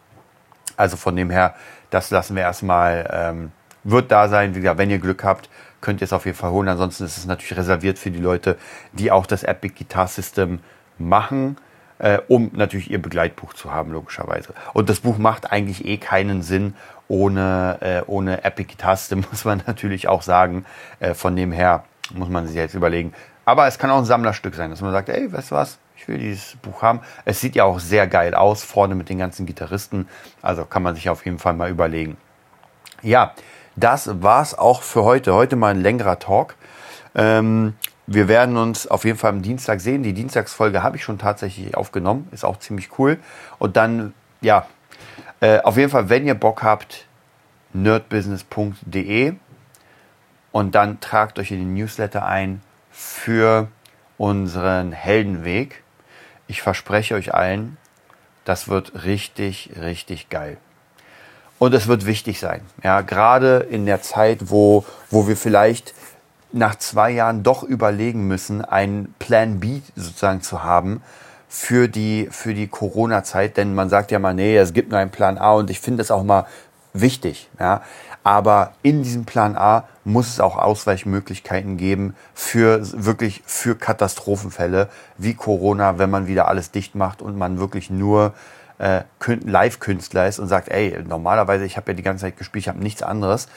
Also 0.77 0.97
von 0.97 1.15
dem 1.15 1.31
her, 1.31 1.55
das 1.91 2.11
lassen 2.11 2.35
wir 2.37 2.43
erstmal, 2.43 3.09
ähm, 3.13 3.53
wird 3.85 4.11
da 4.11 4.29
sein. 4.29 4.55
Wie 4.55 4.61
gesagt, 4.61 4.79
wenn 4.79 4.91
ihr 4.91 4.99
Glück 4.99 5.25
habt, 5.25 5.49
könnt 5.81 6.01
ihr 6.01 6.07
es 6.07 6.13
auf 6.13 6.25
jeden 6.25 6.39
Fall 6.39 6.51
holen. 6.51 6.69
Ansonsten 6.69 7.05
ist 7.05 7.19
es 7.19 7.27
natürlich 7.27 7.57
reserviert 7.59 7.99
für 7.99 8.11
die 8.11 8.21
Leute, 8.21 8.57
die 8.93 9.11
auch 9.11 9.27
das 9.27 9.43
Epic 9.43 9.75
Guitar 9.77 10.09
System 10.09 10.61
machen, 10.99 11.57
äh, 12.03 12.19
um 12.29 12.51
natürlich 12.53 12.91
ihr 12.91 13.01
Begleitbuch 13.01 13.55
zu 13.55 13.73
haben, 13.73 13.93
logischerweise. 13.93 14.53
Und 14.75 14.91
das 14.91 15.01
Buch 15.01 15.19
macht 15.19 15.53
eigentlich 15.53 15.87
eh 15.87 15.97
keinen 15.97 16.43
Sinn 16.43 16.75
ohne, 17.09 17.79
äh, 17.81 18.03
ohne 18.07 18.45
Epic 18.45 18.75
Guitar 18.75 18.97
System, 18.97 19.25
muss 19.31 19.45
man 19.45 19.63
natürlich 19.67 20.09
auch 20.09 20.23
sagen. 20.23 20.67
Äh, 20.99 21.15
von 21.15 21.37
dem 21.37 21.53
her 21.53 21.85
muss 22.13 22.29
man 22.29 22.47
sich 22.47 22.57
jetzt 22.57 22.75
überlegen. 22.75 23.15
Aber 23.45 23.67
es 23.69 23.79
kann 23.79 23.91
auch 23.91 23.99
ein 23.99 24.05
Sammlerstück 24.05 24.55
sein, 24.55 24.71
dass 24.71 24.81
man 24.81 24.93
sagt, 24.93 25.09
ey, 25.09 25.33
weißt 25.33 25.53
du 25.53 25.55
was, 25.55 25.79
ich 25.97 26.09
will 26.09 26.19
dieses 26.19 26.57
Buch 26.57 26.83
haben. 26.83 27.01
Es 27.25 27.41
sieht 27.41 27.55
ja 27.55 27.65
auch 27.65 27.79
sehr 27.79 28.09
geil 28.09 28.35
aus, 28.35 28.65
vorne 28.65 28.97
mit 28.97 29.09
den 29.09 29.19
ganzen 29.19 29.47
Gitarristen. 29.47 30.09
Also 30.43 30.65
kann 30.65 30.83
man 30.83 30.97
sich 30.97 31.09
auf 31.09 31.25
jeden 31.25 31.39
Fall 31.39 31.55
mal 31.55 31.71
überlegen. 31.71 32.17
Ja, 33.03 33.33
das 33.77 34.23
war's 34.23 34.59
auch 34.59 34.83
für 34.83 35.05
heute. 35.05 35.35
Heute 35.35 35.55
mal 35.55 35.73
ein 35.73 35.81
längerer 35.81 36.19
Talk. 36.19 36.57
Ähm, 37.15 37.75
wir 38.07 38.29
werden 38.29 38.57
uns 38.57 38.87
auf 38.87 39.05
jeden 39.05 39.19
Fall 39.19 39.31
am 39.31 39.43
Dienstag 39.43 39.81
sehen. 39.81 40.03
Die 40.03 40.13
Dienstagsfolge 40.13 40.83
habe 40.83 40.97
ich 40.97 41.05
schon 41.05 41.19
tatsächlich 41.19 41.77
aufgenommen. 41.77 42.29
Ist 42.33 42.45
auch 42.45 42.59
ziemlich 42.59 42.99
cool. 42.99 43.19
Und 43.59 43.77
dann, 43.77 44.13
ja, 44.41 44.67
äh, 45.41 45.61
auf 45.61 45.77
jeden 45.77 45.91
Fall, 45.91 46.09
wenn 46.09 46.27
ihr 46.27 46.35
Bock 46.35 46.63
habt, 46.63 47.07
nerdbusiness.de 47.73 49.35
und 50.51 50.75
dann 50.75 51.01
tragt 51.01 51.39
euch 51.39 51.51
in 51.51 51.59
den 51.59 51.75
Newsletter 51.75 52.27
ein 52.27 52.63
für 52.91 53.69
unseren 54.19 54.93
Heldenweg. 54.93 55.83
Ich 56.47 56.61
verspreche 56.61 57.15
euch 57.15 57.35
allen, 57.35 57.79
das 58.45 58.69
wird 58.69 59.05
richtig, 59.05 59.71
richtig 59.81 60.29
geil. 60.29 60.59
Und 61.59 61.75
es 61.75 61.87
wird 61.87 62.07
wichtig 62.07 62.41
sein. 62.41 62.61
Ja, 62.83 63.01
gerade 63.03 63.67
in 63.71 63.87
der 63.87 64.03
Zeit, 64.03 64.51
wo, 64.51 64.85
wo 65.11 65.29
wir 65.29 65.37
vielleicht 65.37 65.95
nach 66.53 66.77
zwei 66.77 67.11
Jahren 67.11 67.43
doch 67.43 67.63
überlegen 67.63 68.27
müssen, 68.27 68.65
einen 68.65 69.15
Plan 69.19 69.61
B 69.61 69.81
sozusagen 69.97 70.43
zu 70.43 70.63
haben 70.63 71.03
für 71.49 71.89
die, 71.89 72.29
für 72.31 72.55
die 72.55 72.69
Corona-Zeit. 72.69 73.57
Denn 73.57 73.75
man 73.75 73.89
sagt 73.89 74.11
ja 74.11 74.19
mal, 74.19 74.35
nee, 74.35 74.57
es 74.57 74.73
gibt 74.73 74.91
nur 74.91 74.99
einen 74.99 75.11
Plan 75.11 75.39
A 75.39 75.53
und 75.53 75.71
ich 75.71 75.81
finde 75.81 75.99
das 75.99 76.11
auch 76.11 76.23
mal 76.23 76.47
wichtig. 76.93 77.49
Ja. 77.59 77.83
Aber 78.25 78.73
in 78.83 79.03
diesem 79.03 79.25
Plan 79.25 79.57
A 79.57 79.85
muss 80.05 80.29
es 80.29 80.41
auch 80.41 80.57
Ausweichmöglichkeiten 80.57 81.77
geben 81.77 82.15
für 82.35 82.81
wirklich 83.05 83.43
für 83.47 83.75
Katastrophenfälle 83.75 84.89
wie 85.19 85.35
Corona, 85.35 85.99
wenn 85.99 86.11
man 86.11 86.27
wieder 86.27 86.49
alles 86.49 86.71
dicht 86.71 86.95
macht 86.95 87.23
und 87.23 87.37
man 87.37 87.59
wirklich 87.59 87.91
nur 87.91 88.35
äh, 88.79 89.03
Live-Künstler 89.27 90.27
ist 90.27 90.39
und 90.39 90.49
sagt, 90.49 90.69
ey, 90.69 91.03
normalerweise, 91.07 91.65
ich 91.65 91.77
habe 91.77 91.93
ja 91.93 91.97
die 91.97 92.03
ganze 92.03 92.23
Zeit 92.23 92.37
gespielt, 92.37 92.65
ich 92.65 92.69
habe 92.69 92.81
nichts 92.81 93.03
anderes. 93.03 93.49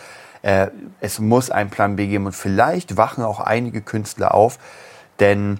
Äh, 0.46 0.68
es 1.02 1.18
muss 1.18 1.50
einen 1.50 1.72
Plan 1.72 1.96
B 1.96 2.06
geben 2.06 2.28
und 2.28 2.36
vielleicht 2.36 2.98
wachen 2.98 3.24
auch 3.24 3.40
einige 3.40 3.82
Künstler 3.82 4.36
auf, 4.36 4.60
denn 5.20 5.60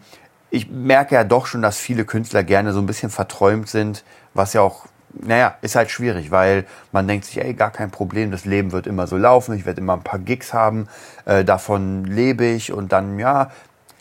ich 0.52 0.70
merke 0.70 1.16
ja 1.16 1.24
doch 1.24 1.48
schon, 1.48 1.64
dass 1.64 1.80
viele 1.80 2.06
Künstler 2.06 2.44
gerne 2.44 2.72
so 2.72 2.80
ein 2.80 2.86
bisschen 2.86 3.10
verträumt 3.10 3.68
sind, 3.68 4.04
was 4.36 4.54
ja 4.54 4.62
auch 4.62 4.86
naja, 5.18 5.56
ist 5.62 5.76
halt 5.76 5.90
schwierig, 5.90 6.30
weil 6.30 6.66
man 6.92 7.08
denkt 7.08 7.26
sich, 7.26 7.42
ey, 7.42 7.54
gar 7.54 7.72
kein 7.72 7.90
Problem, 7.90 8.32
das 8.32 8.44
Leben 8.44 8.74
wird 8.74 8.86
immer 8.86 9.08
so 9.08 9.16
laufen, 9.18 9.56
ich 9.56 9.66
werde 9.66 9.80
immer 9.80 9.94
ein 9.94 10.04
paar 10.04 10.20
Gigs 10.20 10.54
haben, 10.54 10.88
äh, 11.24 11.46
davon 11.46 12.04
lebe 12.04 12.46
ich 12.46 12.74
und 12.74 12.92
dann, 12.92 13.18
ja, 13.18 13.50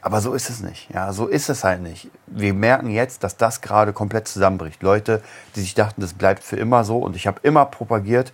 aber 0.03 0.21
so 0.21 0.35
ist 0.35 0.51
es 0.51 0.61
nicht. 0.61 0.91
Ja, 0.93 1.13
so 1.13 1.29
ist 1.29 1.49
es 1.49 1.65
halt 1.65 1.81
nicht. 1.81 2.11
Wir 2.27 2.53
merken 2.53 2.91
jetzt, 2.91 3.25
dass 3.25 3.37
das 3.39 3.63
gerade 3.63 3.93
komplett 3.95 4.29
zusammenbricht. 4.29 4.83
Leute, 4.83 5.23
die 5.55 5.61
sich 5.61 5.75
dachten, 5.75 6.01
das 6.03 6.13
bleibt 6.13 6.43
für 6.43 6.57
immer 6.57 6.85
so 6.85 6.99
und 6.99 7.17
ich 7.17 7.27
habe 7.27 7.39
immer 7.43 7.65
propagiert, 7.65 8.33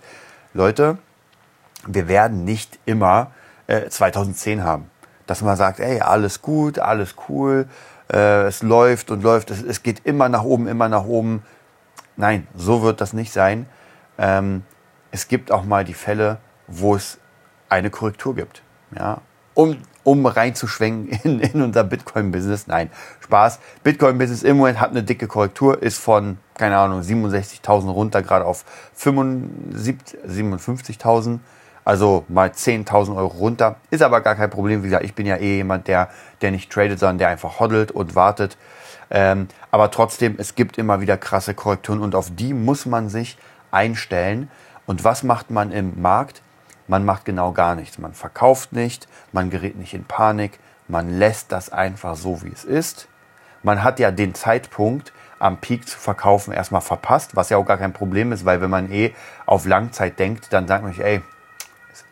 Leute, 0.53 0.97
wir 1.87 2.07
werden 2.07 2.43
nicht 2.43 2.79
immer 2.85 3.31
äh, 3.67 3.89
2010 3.89 4.63
haben. 4.63 4.89
Dass 5.27 5.41
man 5.41 5.55
sagt, 5.55 5.79
ey, 5.79 6.01
alles 6.01 6.41
gut, 6.41 6.79
alles 6.79 7.15
cool, 7.29 7.67
äh, 8.11 8.43
es 8.43 8.63
läuft 8.63 9.11
und 9.11 9.23
läuft, 9.23 9.51
es, 9.51 9.61
es 9.61 9.83
geht 9.83 10.05
immer 10.05 10.29
nach 10.29 10.43
oben, 10.43 10.67
immer 10.67 10.89
nach 10.89 11.05
oben 11.05 11.43
Nein, 12.21 12.47
so 12.55 12.83
wird 12.83 13.01
das 13.01 13.11
nicht 13.13 13.33
sein. 13.33 13.65
Ähm, 14.17 14.63
es 15.11 15.27
gibt 15.27 15.51
auch 15.51 15.63
mal 15.63 15.83
die 15.83 15.95
Fälle, 15.95 16.37
wo 16.67 16.95
es 16.95 17.17
eine 17.67 17.89
Korrektur 17.89 18.35
gibt. 18.35 18.61
Ja, 18.95 19.21
um, 19.53 19.77
um 20.03 20.25
reinzuschwenken 20.25 21.09
in, 21.23 21.39
in 21.39 21.61
unser 21.61 21.83
Bitcoin-Business. 21.83 22.67
Nein, 22.67 22.89
Spaß. 23.21 23.59
Bitcoin-Business 23.83 24.43
im 24.43 24.57
Moment 24.57 24.79
hat 24.79 24.91
eine 24.91 25.03
dicke 25.03 25.27
Korrektur, 25.27 25.81
ist 25.81 25.97
von, 25.97 26.37
keine 26.55 26.77
Ahnung, 26.77 27.01
67.000 27.01 27.89
runter 27.89 28.21
gerade 28.21 28.45
auf 28.45 28.63
57.000. 28.97 31.39
Also 31.83 32.25
mal 32.27 32.49
10.000 32.49 33.15
Euro 33.15 33.27
runter. 33.27 33.77
Ist 33.89 34.03
aber 34.03 34.21
gar 34.21 34.35
kein 34.35 34.49
Problem. 34.49 34.83
Wie 34.83 34.87
gesagt, 34.87 35.05
ich 35.05 35.15
bin 35.15 35.25
ja 35.25 35.37
eh 35.37 35.57
jemand, 35.57 35.87
der, 35.87 36.09
der 36.41 36.51
nicht 36.51 36.71
tradet, 36.71 36.99
sondern 36.99 37.17
der 37.17 37.29
einfach 37.29 37.59
hoddelt 37.59 37.91
und 37.91 38.15
wartet. 38.15 38.57
Ähm, 39.09 39.47
aber 39.71 39.91
trotzdem, 39.91 40.35
es 40.37 40.55
gibt 40.55 40.77
immer 40.77 41.01
wieder 41.01 41.17
krasse 41.17 41.53
Korrekturen 41.53 41.99
und 41.99 42.15
auf 42.15 42.29
die 42.33 42.53
muss 42.53 42.85
man 42.85 43.09
sich 43.09 43.37
einstellen. 43.71 44.49
Und 44.85 45.03
was 45.03 45.23
macht 45.23 45.49
man 45.51 45.71
im 45.71 46.01
Markt? 46.01 46.41
Man 46.87 47.05
macht 47.05 47.25
genau 47.25 47.51
gar 47.51 47.75
nichts. 47.75 47.97
Man 47.97 48.13
verkauft 48.13 48.73
nicht, 48.73 49.07
man 49.31 49.49
gerät 49.49 49.77
nicht 49.77 49.93
in 49.93 50.05
Panik, 50.05 50.59
man 50.87 51.09
lässt 51.09 51.51
das 51.51 51.71
einfach 51.71 52.15
so, 52.15 52.43
wie 52.43 52.51
es 52.51 52.63
ist. 52.63 53.07
Man 53.63 53.83
hat 53.83 53.99
ja 53.99 54.11
den 54.11 54.33
Zeitpunkt, 54.33 55.13
am 55.39 55.57
Peak 55.57 55.87
zu 55.87 55.97
verkaufen, 55.97 56.53
erstmal 56.53 56.81
verpasst, 56.81 57.35
was 57.35 57.49
ja 57.49 57.57
auch 57.57 57.65
gar 57.65 57.77
kein 57.77 57.93
Problem 57.93 58.31
ist, 58.31 58.45
weil 58.45 58.61
wenn 58.61 58.69
man 58.69 58.91
eh 58.91 59.13
auf 59.45 59.65
Langzeit 59.65 60.19
denkt, 60.19 60.53
dann 60.53 60.67
sagt 60.67 60.83
man 60.83 60.93
sich, 60.93 61.03
ey, 61.03 61.21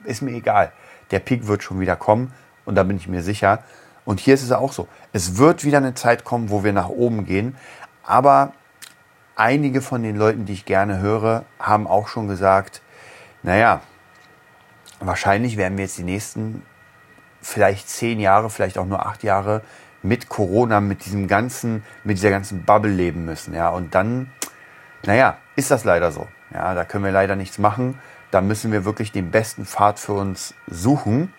ist 0.03 0.21
mir 0.21 0.31
egal. 0.31 0.71
Der 1.11 1.19
Peak 1.19 1.47
wird 1.47 1.63
schon 1.63 1.79
wieder 1.79 1.95
kommen 1.95 2.33
und 2.65 2.75
da 2.75 2.83
bin 2.83 2.97
ich 2.97 3.07
mir 3.07 3.23
sicher. 3.23 3.63
Und 4.05 4.19
hier 4.19 4.33
ist 4.33 4.43
es 4.43 4.51
auch 4.51 4.71
so. 4.71 4.87
Es 5.13 5.37
wird 5.37 5.63
wieder 5.63 5.77
eine 5.77 5.93
Zeit 5.93 6.23
kommen, 6.23 6.49
wo 6.49 6.63
wir 6.63 6.73
nach 6.73 6.89
oben 6.89 7.25
gehen. 7.25 7.55
Aber 8.03 8.53
einige 9.35 9.81
von 9.81 10.03
den 10.03 10.15
Leuten, 10.15 10.45
die 10.45 10.53
ich 10.53 10.65
gerne 10.65 10.99
höre, 10.99 11.45
haben 11.59 11.87
auch 11.87 12.07
schon 12.07 12.27
gesagt, 12.27 12.81
naja, 13.43 13.81
wahrscheinlich 14.99 15.57
werden 15.57 15.77
wir 15.77 15.85
jetzt 15.85 15.97
die 15.97 16.03
nächsten 16.03 16.63
vielleicht 17.41 17.89
zehn 17.89 18.19
Jahre, 18.19 18.49
vielleicht 18.49 18.77
auch 18.77 18.85
nur 18.85 19.05
acht 19.05 19.23
Jahre 19.23 19.61
mit 20.01 20.29
Corona, 20.29 20.81
mit 20.81 21.05
diesem 21.05 21.27
ganzen, 21.27 21.83
mit 22.03 22.17
dieser 22.17 22.29
ganzen 22.29 22.63
Bubble 22.63 22.91
leben 22.91 23.25
müssen. 23.25 23.53
Ja, 23.53 23.69
und 23.69 23.95
dann, 23.95 24.31
naja, 25.05 25.37
ist 25.55 25.71
das 25.71 25.83
leider 25.83 26.11
so. 26.11 26.27
Ja, 26.53 26.73
da 26.73 26.83
können 26.83 27.03
wir 27.03 27.11
leider 27.11 27.35
nichts 27.35 27.57
machen. 27.57 27.99
Da 28.31 28.41
müssen 28.41 28.71
wir 28.71 28.85
wirklich 28.85 29.11
den 29.11 29.31
besten 29.31 29.65
Pfad 29.65 29.99
für 29.99 30.13
uns 30.13 30.53
suchen. 30.67 31.33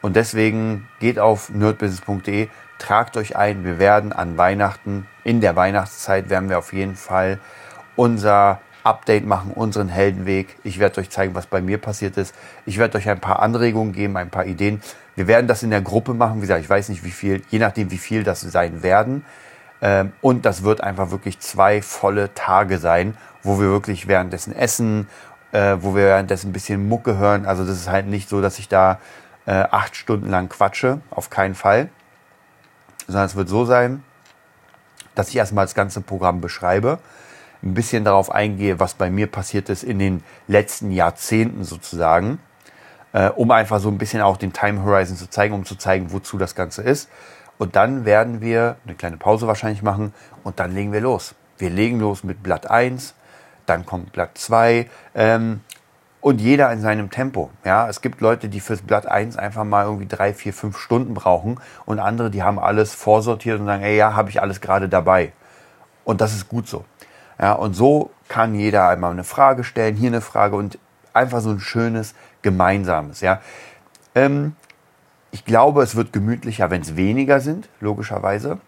Und 0.00 0.16
deswegen 0.16 0.88
geht 1.00 1.18
auf 1.18 1.50
nerdbusiness.de, 1.50 2.48
tragt 2.78 3.16
euch 3.16 3.36
ein. 3.36 3.64
Wir 3.64 3.78
werden 3.78 4.12
an 4.12 4.36
Weihnachten, 4.36 5.06
in 5.24 5.40
der 5.40 5.56
Weihnachtszeit 5.56 6.30
werden 6.30 6.48
wir 6.48 6.58
auf 6.58 6.72
jeden 6.72 6.94
Fall 6.96 7.38
unser 7.96 8.60
Update 8.84 9.26
machen, 9.26 9.50
unseren 9.52 9.88
Heldenweg. 9.88 10.56
Ich 10.62 10.78
werde 10.78 11.00
euch 11.00 11.10
zeigen, 11.10 11.34
was 11.34 11.46
bei 11.46 11.60
mir 11.60 11.78
passiert 11.78 12.16
ist. 12.16 12.34
Ich 12.64 12.78
werde 12.78 12.96
euch 12.96 13.08
ein 13.08 13.20
paar 13.20 13.40
Anregungen 13.40 13.92
geben, 13.92 14.16
ein 14.16 14.30
paar 14.30 14.46
Ideen. 14.46 14.80
Wir 15.16 15.26
werden 15.26 15.48
das 15.48 15.62
in 15.62 15.70
der 15.70 15.82
Gruppe 15.82 16.14
machen. 16.14 16.36
Wie 16.36 16.42
gesagt, 16.42 16.62
ich 16.62 16.70
weiß 16.70 16.88
nicht, 16.90 17.04
wie 17.04 17.10
viel, 17.10 17.42
je 17.50 17.58
nachdem, 17.58 17.90
wie 17.90 17.98
viel 17.98 18.22
das 18.22 18.40
sein 18.40 18.82
werden. 18.82 19.24
Ähm, 19.82 20.12
und 20.20 20.46
das 20.46 20.62
wird 20.62 20.80
einfach 20.80 21.10
wirklich 21.10 21.40
zwei 21.40 21.82
volle 21.82 22.32
Tage 22.34 22.78
sein, 22.78 23.16
wo 23.42 23.60
wir 23.60 23.68
wirklich 23.68 24.08
währenddessen 24.08 24.54
essen, 24.54 25.08
äh, 25.58 25.82
wo 25.82 25.96
wir 25.96 26.04
währenddessen 26.04 26.50
ein 26.50 26.52
bisschen 26.52 26.88
Mucke 26.88 27.18
hören. 27.18 27.44
Also 27.44 27.64
das 27.64 27.76
ist 27.76 27.88
halt 27.88 28.06
nicht 28.06 28.28
so, 28.28 28.40
dass 28.40 28.60
ich 28.60 28.68
da 28.68 29.00
äh, 29.46 29.50
acht 29.50 29.96
Stunden 29.96 30.30
lang 30.30 30.48
quatsche, 30.48 31.00
auf 31.10 31.30
keinen 31.30 31.56
Fall. 31.56 31.88
Sondern 33.08 33.26
es 33.26 33.34
wird 33.34 33.48
so 33.48 33.64
sein, 33.64 34.04
dass 35.16 35.30
ich 35.30 35.36
erstmal 35.36 35.64
das 35.64 35.74
ganze 35.74 36.00
Programm 36.00 36.40
beschreibe, 36.40 37.00
ein 37.64 37.74
bisschen 37.74 38.04
darauf 38.04 38.30
eingehe, 38.30 38.78
was 38.78 38.94
bei 38.94 39.10
mir 39.10 39.26
passiert 39.26 39.68
ist 39.68 39.82
in 39.82 39.98
den 39.98 40.22
letzten 40.46 40.92
Jahrzehnten 40.92 41.64
sozusagen, 41.64 42.38
äh, 43.12 43.30
um 43.30 43.50
einfach 43.50 43.80
so 43.80 43.88
ein 43.88 43.98
bisschen 43.98 44.20
auch 44.22 44.36
den 44.36 44.52
Time 44.52 44.84
Horizon 44.84 45.16
zu 45.16 45.28
zeigen, 45.28 45.54
um 45.54 45.64
zu 45.64 45.74
zeigen, 45.74 46.12
wozu 46.12 46.38
das 46.38 46.54
Ganze 46.54 46.82
ist. 46.82 47.08
Und 47.56 47.74
dann 47.74 48.04
werden 48.04 48.40
wir 48.40 48.76
eine 48.86 48.94
kleine 48.94 49.16
Pause 49.16 49.48
wahrscheinlich 49.48 49.82
machen 49.82 50.14
und 50.44 50.60
dann 50.60 50.72
legen 50.72 50.92
wir 50.92 51.00
los. 51.00 51.34
Wir 51.56 51.70
legen 51.70 51.98
los 51.98 52.22
mit 52.22 52.44
Blatt 52.44 52.70
1, 52.70 53.14
dann 53.68 53.86
kommt 53.86 54.12
Blatt 54.12 54.36
2. 54.38 54.88
Ähm, 55.14 55.60
und 56.20 56.40
jeder 56.40 56.72
in 56.72 56.80
seinem 56.80 57.10
Tempo. 57.10 57.50
Ja, 57.64 57.88
es 57.88 58.00
gibt 58.00 58.20
Leute, 58.20 58.48
die 58.48 58.60
fürs 58.60 58.82
Blatt 58.82 59.06
1 59.06 59.36
einfach 59.36 59.64
mal 59.64 59.84
irgendwie 59.84 60.06
drei, 60.06 60.34
vier, 60.34 60.52
fünf 60.52 60.76
Stunden 60.76 61.14
brauchen 61.14 61.60
und 61.86 62.00
andere, 62.00 62.30
die 62.30 62.42
haben 62.42 62.58
alles 62.58 62.94
vorsortiert 62.94 63.60
und 63.60 63.66
sagen, 63.66 63.82
ey, 63.82 63.96
ja, 63.96 64.14
habe 64.14 64.30
ich 64.30 64.42
alles 64.42 64.60
gerade 64.60 64.88
dabei. 64.88 65.32
Und 66.04 66.20
das 66.20 66.34
ist 66.34 66.48
gut 66.48 66.66
so. 66.66 66.84
Ja, 67.40 67.52
und 67.52 67.74
so 67.74 68.10
kann 68.28 68.54
jeder 68.54 68.88
einmal 68.88 69.12
eine 69.12 69.24
Frage 69.24 69.62
stellen, 69.62 69.94
hier 69.94 70.08
eine 70.08 70.20
Frage 70.20 70.56
und 70.56 70.78
einfach 71.12 71.40
so 71.40 71.50
ein 71.50 71.60
schönes 71.60 72.14
gemeinsames. 72.42 73.20
Ja, 73.20 73.40
ähm, 74.14 74.56
ich 75.30 75.44
glaube, 75.44 75.82
es 75.82 75.94
wird 75.94 76.12
gemütlicher, 76.12 76.70
wenn 76.70 76.82
es 76.82 76.96
weniger 76.96 77.40
sind, 77.40 77.68
logischerweise 77.80 78.58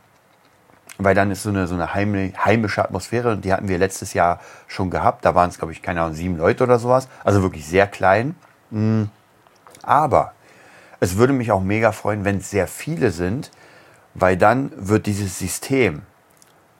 weil 1.04 1.14
dann 1.14 1.30
ist 1.30 1.42
so 1.42 1.48
eine, 1.48 1.66
so 1.66 1.74
eine 1.74 1.94
heimische 1.94 2.84
Atmosphäre 2.84 3.32
und 3.32 3.44
die 3.44 3.52
hatten 3.52 3.68
wir 3.68 3.78
letztes 3.78 4.14
Jahr 4.14 4.40
schon 4.68 4.90
gehabt. 4.90 5.24
Da 5.24 5.34
waren 5.34 5.48
es, 5.50 5.58
glaube 5.58 5.72
ich, 5.72 5.82
keine 5.82 6.02
Ahnung, 6.02 6.14
sieben 6.14 6.36
Leute 6.36 6.64
oder 6.64 6.78
sowas. 6.78 7.08
Also 7.24 7.42
wirklich 7.42 7.66
sehr 7.66 7.86
klein. 7.86 8.34
Mm. 8.70 9.04
Aber 9.82 10.34
Es 11.00 11.16
würde 11.16 11.32
mich 11.32 11.50
auch 11.50 11.62
mega 11.62 11.92
freuen, 11.92 12.26
wenn 12.26 12.38
es 12.38 12.50
sehr 12.50 12.68
viele 12.68 13.10
sind, 13.10 13.50
weil 14.14 14.36
dann 14.36 14.70
wird 14.76 15.06
dieses 15.06 15.38
System 15.38 16.02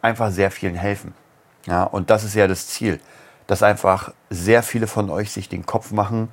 einfach 0.03 0.31
sehr 0.31 0.51
vielen 0.51 0.75
helfen. 0.75 1.15
Ja, 1.67 1.85
und 1.85 2.11
das 2.11 2.25
ist 2.25 2.35
ja 2.35 2.47
das 2.47 2.67
Ziel, 2.67 3.01
dass 3.47 3.63
einfach 3.63 4.13
sehr 4.29 4.63
viele 4.63 4.87
von 4.87 5.09
euch 5.09 5.33
sich 5.33 5.49
den 5.49 5.65
Kopf 5.65 5.91
machen, 5.91 6.33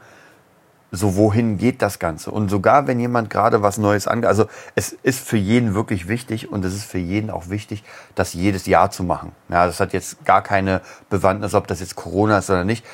so 0.92 1.16
wohin 1.16 1.58
geht 1.58 1.82
das 1.82 2.00
Ganze? 2.00 2.32
Und 2.32 2.50
sogar 2.50 2.88
wenn 2.88 3.00
jemand 3.00 3.30
gerade 3.30 3.62
was 3.62 3.78
Neues 3.78 4.08
angeht, 4.08 4.28
also 4.28 4.46
es 4.76 4.92
ist 4.92 5.20
für 5.20 5.38
jeden 5.38 5.74
wirklich 5.74 6.08
wichtig 6.08 6.52
und 6.52 6.64
es 6.64 6.74
ist 6.74 6.86
für 6.86 6.98
jeden 6.98 7.30
auch 7.30 7.50
wichtig, 7.50 7.84
das 8.16 8.34
jedes 8.34 8.66
Jahr 8.66 8.90
zu 8.92 9.04
machen. 9.04 9.34
Ja, 9.50 9.66
das 9.66 9.80
hat 9.80 9.94
jetzt 9.94 10.26
gar 10.26 10.42
keine 10.42 10.82
Bewandtnis, 11.10 11.54
ob 11.54 11.68
das 11.68 11.80
jetzt 11.80 11.96
Corona 11.96 12.38
ist 12.38 12.50
oder 12.50 12.64
nicht. 12.64 12.86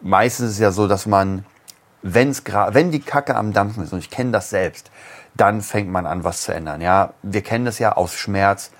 Meistens 0.00 0.46
ist 0.46 0.54
es 0.54 0.60
ja 0.60 0.72
so, 0.72 0.88
dass 0.88 1.06
man, 1.06 1.44
wenn's 2.02 2.42
wenn 2.70 2.90
die 2.90 3.00
Kacke 3.00 3.36
am 3.36 3.52
Dampfen 3.52 3.84
ist, 3.84 3.92
und 3.92 3.98
ich 3.98 4.10
kenne 4.10 4.32
das 4.32 4.50
selbst, 4.50 4.90
dann 5.34 5.60
fängt 5.60 5.90
man 5.90 6.06
an, 6.06 6.24
was 6.24 6.42
zu 6.42 6.52
ändern. 6.52 6.80
Ja, 6.80 7.14
wir 7.22 7.42
kennen 7.42 7.64
das 7.64 7.78
ja 7.78 7.92
aus 7.92 8.14
Schmerz, 8.14 8.70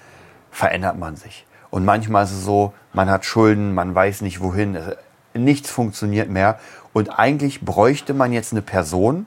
verändert 0.51 0.99
man 0.99 1.17
sich. 1.17 1.47
Und 1.71 1.85
manchmal 1.85 2.25
ist 2.25 2.33
es 2.33 2.45
so, 2.45 2.75
man 2.93 3.09
hat 3.09 3.25
Schulden, 3.25 3.75
man 3.75 3.95
weiß 3.95 4.21
nicht 4.21 4.41
wohin, 4.41 4.77
nichts 5.35 5.71
funktioniert 5.71 6.29
mehr. 6.29 6.59
Und 6.93 7.19
eigentlich 7.19 7.63
bräuchte 7.63 8.15
man 8.15 8.33
jetzt 8.33 8.53
eine 8.53 8.63
Person, 8.63 9.27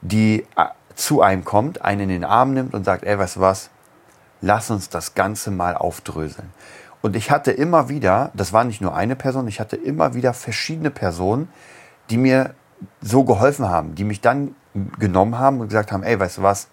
die 0.00 0.46
äh, 0.56 0.64
zu 0.94 1.22
einem 1.22 1.44
kommt, 1.44 1.82
einen 1.82 2.02
in 2.02 2.08
den 2.08 2.24
Arm 2.24 2.52
nimmt 2.52 2.74
und 2.74 2.84
sagt, 2.84 3.04
ey, 3.04 3.18
weißt 3.18 3.36
du 3.36 3.40
was, 3.40 3.70
lass 4.40 4.70
uns 4.70 4.88
das 4.88 5.14
Ganze 5.14 5.50
mal 5.50 5.76
aufdröseln. 5.76 6.50
Und 7.02 7.16
ich 7.16 7.30
hatte 7.30 7.50
immer 7.50 7.88
wieder, 7.88 8.30
das 8.34 8.52
war 8.52 8.64
nicht 8.64 8.80
nur 8.80 8.94
eine 8.94 9.16
Person, 9.16 9.48
ich 9.48 9.60
hatte 9.60 9.76
immer 9.76 10.14
wieder 10.14 10.34
verschiedene 10.34 10.90
Personen, 10.90 11.48
die 12.10 12.18
mir 12.18 12.54
so 13.00 13.24
geholfen 13.24 13.68
haben, 13.68 13.94
die 13.94 14.04
mich 14.04 14.20
dann 14.20 14.54
genommen 14.98 15.38
haben 15.38 15.60
und 15.60 15.68
gesagt 15.68 15.92
haben, 15.92 16.02
ey, 16.02 16.18
weißt 16.18 16.38
du 16.38 16.42
was, 16.42 16.68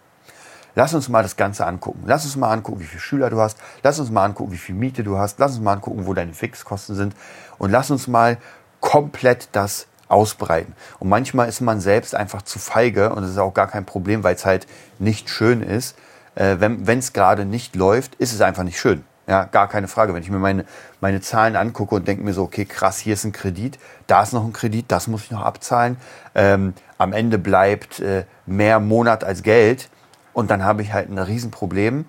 lass 0.75 0.93
uns 0.93 1.09
mal 1.09 1.23
das 1.23 1.35
Ganze 1.35 1.65
angucken. 1.65 2.03
Lass 2.05 2.25
uns 2.25 2.35
mal 2.35 2.51
angucken, 2.51 2.81
wie 2.81 2.85
viele 2.85 3.01
Schüler 3.01 3.29
du 3.29 3.39
hast. 3.39 3.57
Lass 3.83 3.99
uns 3.99 4.11
mal 4.11 4.25
angucken, 4.25 4.51
wie 4.51 4.57
viel 4.57 4.75
Miete 4.75 5.03
du 5.03 5.17
hast. 5.17 5.39
Lass 5.39 5.53
uns 5.53 5.61
mal 5.61 5.73
angucken, 5.73 6.05
wo 6.05 6.13
deine 6.13 6.33
Fixkosten 6.33 6.95
sind. 6.95 7.15
Und 7.57 7.71
lass 7.71 7.91
uns 7.91 8.07
mal 8.07 8.37
komplett 8.79 9.49
das 9.51 9.87
ausbreiten. 10.07 10.73
Und 10.99 11.09
manchmal 11.09 11.49
ist 11.49 11.61
man 11.61 11.79
selbst 11.79 12.15
einfach 12.15 12.41
zu 12.41 12.59
feige 12.59 13.09
und 13.09 13.23
das 13.23 13.31
ist 13.31 13.37
auch 13.37 13.53
gar 13.53 13.67
kein 13.67 13.85
Problem, 13.85 14.23
weil 14.23 14.35
es 14.35 14.45
halt 14.45 14.67
nicht 14.99 15.29
schön 15.29 15.61
ist. 15.61 15.97
Äh, 16.35 16.57
wenn 16.59 16.99
es 16.99 17.13
gerade 17.13 17.45
nicht 17.45 17.75
läuft, 17.75 18.15
ist 18.15 18.33
es 18.33 18.41
einfach 18.41 18.63
nicht 18.63 18.79
schön. 18.79 19.03
Ja, 19.27 19.43
gar 19.43 19.67
keine 19.67 19.89
Frage. 19.89 20.13
Wenn 20.13 20.23
ich 20.23 20.29
mir 20.29 20.39
meine, 20.39 20.63
meine 21.01 21.19
Zahlen 21.19 21.57
angucke 21.57 21.95
und 21.95 22.07
denke 22.07 22.23
mir 22.23 22.33
so, 22.33 22.43
okay, 22.43 22.63
krass, 22.63 22.97
hier 22.97 23.13
ist 23.13 23.25
ein 23.25 23.33
Kredit, 23.33 23.77
da 24.07 24.23
ist 24.23 24.31
noch 24.31 24.45
ein 24.45 24.53
Kredit, 24.53 24.85
das 24.87 25.07
muss 25.07 25.23
ich 25.23 25.31
noch 25.31 25.41
abzahlen. 25.41 25.97
Ähm, 26.33 26.73
am 26.97 27.11
Ende 27.11 27.37
bleibt 27.37 27.99
äh, 27.99 28.23
mehr 28.45 28.79
Monat 28.79 29.25
als 29.25 29.43
Geld 29.43 29.89
und 30.31 30.49
dann 30.49 30.63
habe 30.63 30.81
ich 30.81 30.93
halt 30.93 31.09
ein 31.09 31.17
Riesenproblem. 31.17 32.05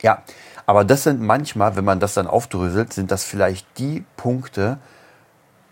Ja, 0.00 0.22
aber 0.68 0.84
das 0.84 1.04
sind 1.04 1.22
manchmal, 1.22 1.76
wenn 1.76 1.84
man 1.86 1.98
das 1.98 2.12
dann 2.12 2.26
aufdröselt, 2.26 2.92
sind 2.92 3.10
das 3.10 3.24
vielleicht 3.24 3.66
die 3.78 4.04
Punkte, 4.18 4.76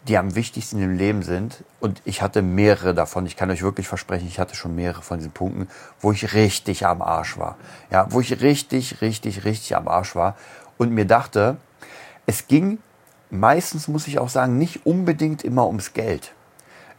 die 0.08 0.16
am 0.16 0.34
wichtigsten 0.34 0.80
im 0.80 0.96
Leben 0.96 1.22
sind. 1.22 1.64
Und 1.80 2.00
ich 2.06 2.22
hatte 2.22 2.40
mehrere 2.40 2.94
davon. 2.94 3.26
Ich 3.26 3.36
kann 3.36 3.50
euch 3.50 3.60
wirklich 3.60 3.88
versprechen, 3.88 4.26
ich 4.26 4.38
hatte 4.38 4.56
schon 4.56 4.74
mehrere 4.74 5.02
von 5.02 5.18
diesen 5.18 5.32
Punkten, 5.32 5.68
wo 6.00 6.12
ich 6.12 6.32
richtig 6.32 6.86
am 6.86 7.02
Arsch 7.02 7.36
war. 7.36 7.58
Ja, 7.90 8.06
wo 8.08 8.22
ich 8.22 8.40
richtig, 8.40 9.02
richtig, 9.02 9.44
richtig 9.44 9.76
am 9.76 9.86
Arsch 9.86 10.16
war. 10.16 10.34
Und 10.78 10.92
mir 10.92 11.04
dachte, 11.04 11.58
es 12.24 12.46
ging 12.46 12.78
meistens, 13.28 13.88
muss 13.88 14.08
ich 14.08 14.18
auch 14.18 14.30
sagen, 14.30 14.56
nicht 14.56 14.86
unbedingt 14.86 15.44
immer 15.44 15.66
ums 15.66 15.92
Geld. 15.92 16.32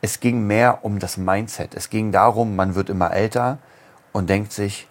Es 0.02 0.20
ging 0.20 0.46
mehr 0.46 0.86
um 0.86 1.00
das 1.00 1.18
Mindset. 1.18 1.74
Es 1.74 1.90
ging 1.90 2.12
darum, 2.12 2.56
man 2.56 2.76
wird 2.76 2.92
immer 2.92 3.12
älter 3.12 3.58
und 4.12 4.30
denkt 4.30 4.54
sich, 4.54 4.88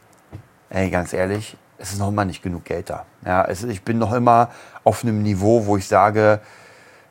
ey, 0.71 0.91
ganz 0.91 1.13
ehrlich, 1.13 1.57
es 1.79 1.93
ist 1.93 1.99
noch 1.99 2.09
immer 2.09 2.25
nicht 2.25 2.43
genug 2.43 2.65
Geld 2.65 2.91
da. 2.91 3.07
Ja, 3.25 3.45
es, 3.45 3.63
ich 3.65 3.83
bin 3.83 3.99
noch 3.99 4.13
immer 4.13 4.51
auf 4.85 5.03
einem 5.03 5.23
Niveau, 5.23 5.67
wo 5.67 5.77
ich 5.77 5.89
sage, 5.89 6.41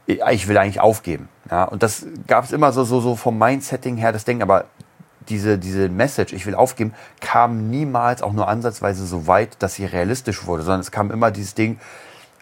ich 0.07 0.47
will 0.47 0.57
eigentlich 0.57 0.79
aufgeben. 0.79 1.29
Ja, 1.49 1.63
und 1.63 1.83
das 1.83 2.05
gab 2.27 2.43
es 2.45 2.51
immer 2.51 2.71
so, 2.71 2.83
so, 2.83 2.99
so 2.99 3.15
vom 3.15 3.37
Mindsetting 3.37 3.97
her, 3.97 4.11
das 4.11 4.25
Ding, 4.25 4.41
aber 4.41 4.65
diese, 5.29 5.57
diese 5.57 5.89
Message, 5.89 6.33
ich 6.33 6.45
will 6.45 6.55
aufgeben, 6.55 6.93
kam 7.19 7.69
niemals 7.69 8.21
auch 8.21 8.33
nur 8.33 8.47
ansatzweise 8.47 9.05
so 9.05 9.27
weit, 9.27 9.57
dass 9.59 9.75
sie 9.75 9.85
realistisch 9.85 10.45
wurde, 10.45 10.63
sondern 10.63 10.81
es 10.81 10.91
kam 10.91 11.11
immer 11.11 11.31
dieses 11.31 11.55
Ding, 11.55 11.79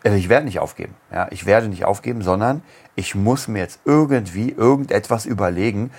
äh, 0.03 0.15
ich 0.15 0.29
werde 0.29 0.45
nicht 0.45 0.59
aufgeben. 0.59 0.95
Ja, 1.11 1.27
ich 1.31 1.45
werde 1.45 1.67
nicht 1.67 1.85
aufgeben, 1.85 2.21
sondern 2.21 2.61
ich 2.95 3.15
muss 3.15 3.47
mir 3.47 3.59
jetzt 3.59 3.79
irgendwie 3.85 4.51
irgendetwas 4.51 5.25
überlegen, 5.25 5.91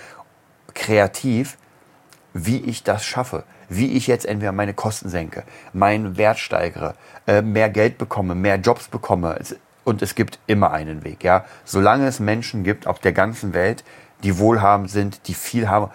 kreativ, 0.73 1.57
wie 2.33 2.57
ich 2.57 2.83
das 2.83 3.05
schaffe. 3.05 3.43
Wie 3.69 3.93
ich 3.93 4.07
jetzt 4.07 4.25
entweder 4.25 4.51
meine 4.51 4.73
Kosten 4.73 5.09
senke, 5.09 5.43
meinen 5.73 6.17
Wert 6.17 6.39
steigere, 6.39 6.95
äh, 7.27 7.41
mehr 7.41 7.69
Geld 7.69 7.97
bekomme, 7.97 8.35
mehr 8.35 8.57
Jobs 8.57 8.87
bekomme. 8.87 9.37
Und 9.83 10.01
es 10.01 10.15
gibt 10.15 10.39
immer 10.47 10.71
einen 10.71 11.03
Weg, 11.03 11.23
ja. 11.23 11.45
Solange 11.63 12.07
es 12.07 12.19
Menschen 12.19 12.63
gibt 12.63 12.87
auf 12.87 12.99
der 12.99 13.13
ganzen 13.13 13.53
Welt, 13.53 13.83
die 14.23 14.39
wohlhabend 14.39 14.89
sind, 14.89 15.27
die 15.27 15.33
viel 15.33 15.69
haben, 15.69 15.91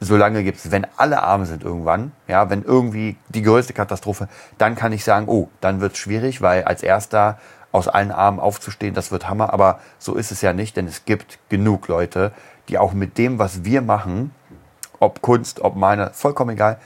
solange 0.00 0.44
gibt 0.44 0.58
es, 0.58 0.70
wenn 0.70 0.86
alle 0.96 1.22
arm 1.22 1.44
sind 1.44 1.64
irgendwann, 1.64 2.12
ja, 2.28 2.50
wenn 2.50 2.62
irgendwie 2.62 3.16
die 3.28 3.42
größte 3.42 3.72
Katastrophe, 3.72 4.28
dann 4.56 4.76
kann 4.76 4.92
ich 4.92 5.04
sagen, 5.04 5.26
oh, 5.28 5.48
dann 5.60 5.80
wird 5.80 5.94
es 5.94 5.98
schwierig, 5.98 6.40
weil 6.40 6.64
als 6.64 6.82
erster 6.82 7.38
aus 7.72 7.88
allen 7.88 8.12
Armen 8.12 8.40
aufzustehen, 8.40 8.94
das 8.94 9.10
wird 9.10 9.28
Hammer. 9.28 9.52
Aber 9.52 9.80
so 9.98 10.14
ist 10.14 10.32
es 10.32 10.40
ja 10.40 10.52
nicht, 10.52 10.76
denn 10.76 10.86
es 10.86 11.04
gibt 11.04 11.38
genug 11.48 11.88
Leute, 11.88 12.32
die 12.68 12.78
auch 12.78 12.92
mit 12.92 13.18
dem, 13.18 13.38
was 13.38 13.64
wir 13.64 13.82
machen, 13.82 14.32
ob 15.00 15.22
Kunst, 15.22 15.60
ob 15.60 15.76
meine, 15.76 16.10
vollkommen 16.12 16.50
egal, 16.50 16.78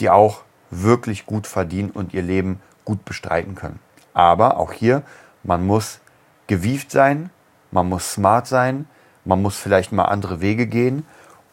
die 0.00 0.10
auch 0.10 0.42
wirklich 0.70 1.26
gut 1.26 1.46
verdienen 1.46 1.90
und 1.90 2.14
ihr 2.14 2.22
Leben 2.22 2.60
gut 2.84 3.04
bestreiten 3.04 3.54
können. 3.54 3.78
Aber 4.14 4.58
auch 4.58 4.72
hier 4.72 5.02
man 5.42 5.66
muss 5.66 6.00
gewieft 6.46 6.90
sein, 6.90 7.30
man 7.70 7.88
muss 7.88 8.12
smart 8.12 8.46
sein, 8.46 8.86
man 9.24 9.42
muss 9.42 9.56
vielleicht 9.56 9.92
mal 9.92 10.04
andere 10.04 10.40
Wege 10.40 10.66
gehen 10.66 11.06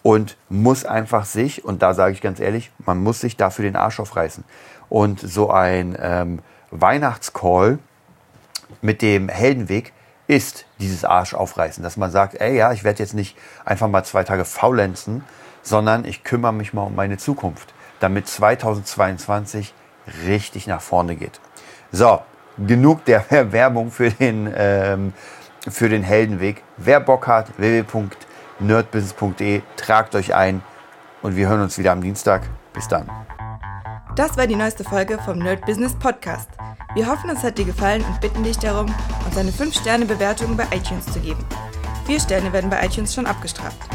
und 0.04 0.38
muss 0.50 0.86
einfach 0.86 1.26
sich, 1.26 1.66
und 1.66 1.82
da 1.82 1.94
sage 1.94 2.14
ich 2.14 2.22
ganz 2.22 2.40
ehrlich, 2.40 2.72
man 2.86 3.02
muss 3.02 3.22
sich 3.22 3.38
dafür 3.38 3.64
den 3.64 3.76
Arsch 3.76 4.00
aufreißen. 4.00 4.44
Und 4.90 5.20
so 5.20 5.50
ein 5.50 5.98
ähm, 6.00 6.40
Weihnachtscall 6.72 7.80
mit 8.82 9.02
dem 9.02 9.30
Heldenweg 9.30 9.94
ist 10.28 10.66
dieses 10.80 11.06
Arsch 11.06 11.34
aufreißen, 11.34 11.84
dass 11.84 11.98
man 11.98 12.12
sagt, 12.12 12.36
ey 12.36 12.58
ja, 12.58 12.72
ich 12.72 12.84
werde 12.84 13.02
jetzt 13.02 13.14
nicht 13.14 13.38
einfach 13.64 13.88
mal 13.88 14.04
zwei 14.04 14.24
Tage 14.24 14.46
faulenzen, 14.46 15.24
sondern 15.66 16.06
ich 16.06 16.24
kümmere 16.24 16.54
mich 16.54 16.74
mal 16.74 16.84
um 16.84 16.96
meine 16.96 17.18
Zukunft, 17.18 17.74
damit 18.00 18.28
2022 18.28 19.74
richtig 20.26 20.68
nach 20.68 20.82
vorne 20.82 21.16
geht. 21.16 21.40
So, 21.92 22.22
genug 22.58 23.04
der 23.06 23.26
Werbung 23.52 23.92
für 23.92 24.12
den, 24.12 24.52
ähm, 24.56 25.14
für 25.68 25.90
den 25.90 26.04
Heldenweg. 26.04 26.64
Wer 26.78 27.02
Bock 27.02 27.28
hat, 27.28 27.58
www.nerdbusiness.de, 27.58 29.62
tragt 29.76 30.16
euch 30.16 30.34
ein 30.34 30.64
und 31.22 31.36
wir 31.36 31.50
hören 31.50 31.62
uns 31.62 31.78
wieder 31.78 31.92
am 31.92 32.02
Dienstag. 32.02 32.44
Bis 32.74 32.88
dann. 32.88 33.10
Das 34.16 34.38
war 34.38 34.48
die 34.48 34.56
neueste 34.56 34.84
Folge 34.84 35.18
vom 35.26 35.40
Nerd 35.40 35.66
Business 35.66 35.96
Podcast. 35.96 36.50
Wir 36.94 37.08
hoffen, 37.08 37.30
es 37.30 37.44
hat 37.44 37.58
dir 37.58 37.66
gefallen 37.66 38.04
und 38.04 38.22
bitten 38.22 38.44
dich 38.44 38.60
darum, 38.60 38.94
uns 39.26 39.38
eine 39.38 39.52
5-Sterne-Bewertung 39.52 40.56
bei 40.56 40.66
iTunes 40.72 41.12
zu 41.12 41.20
geben. 41.20 41.44
Vier 42.06 42.20
Sterne 42.20 42.54
werden 42.54 42.70
bei 42.70 42.86
iTunes 42.86 43.14
schon 43.14 43.26
abgestraft. 43.26 43.95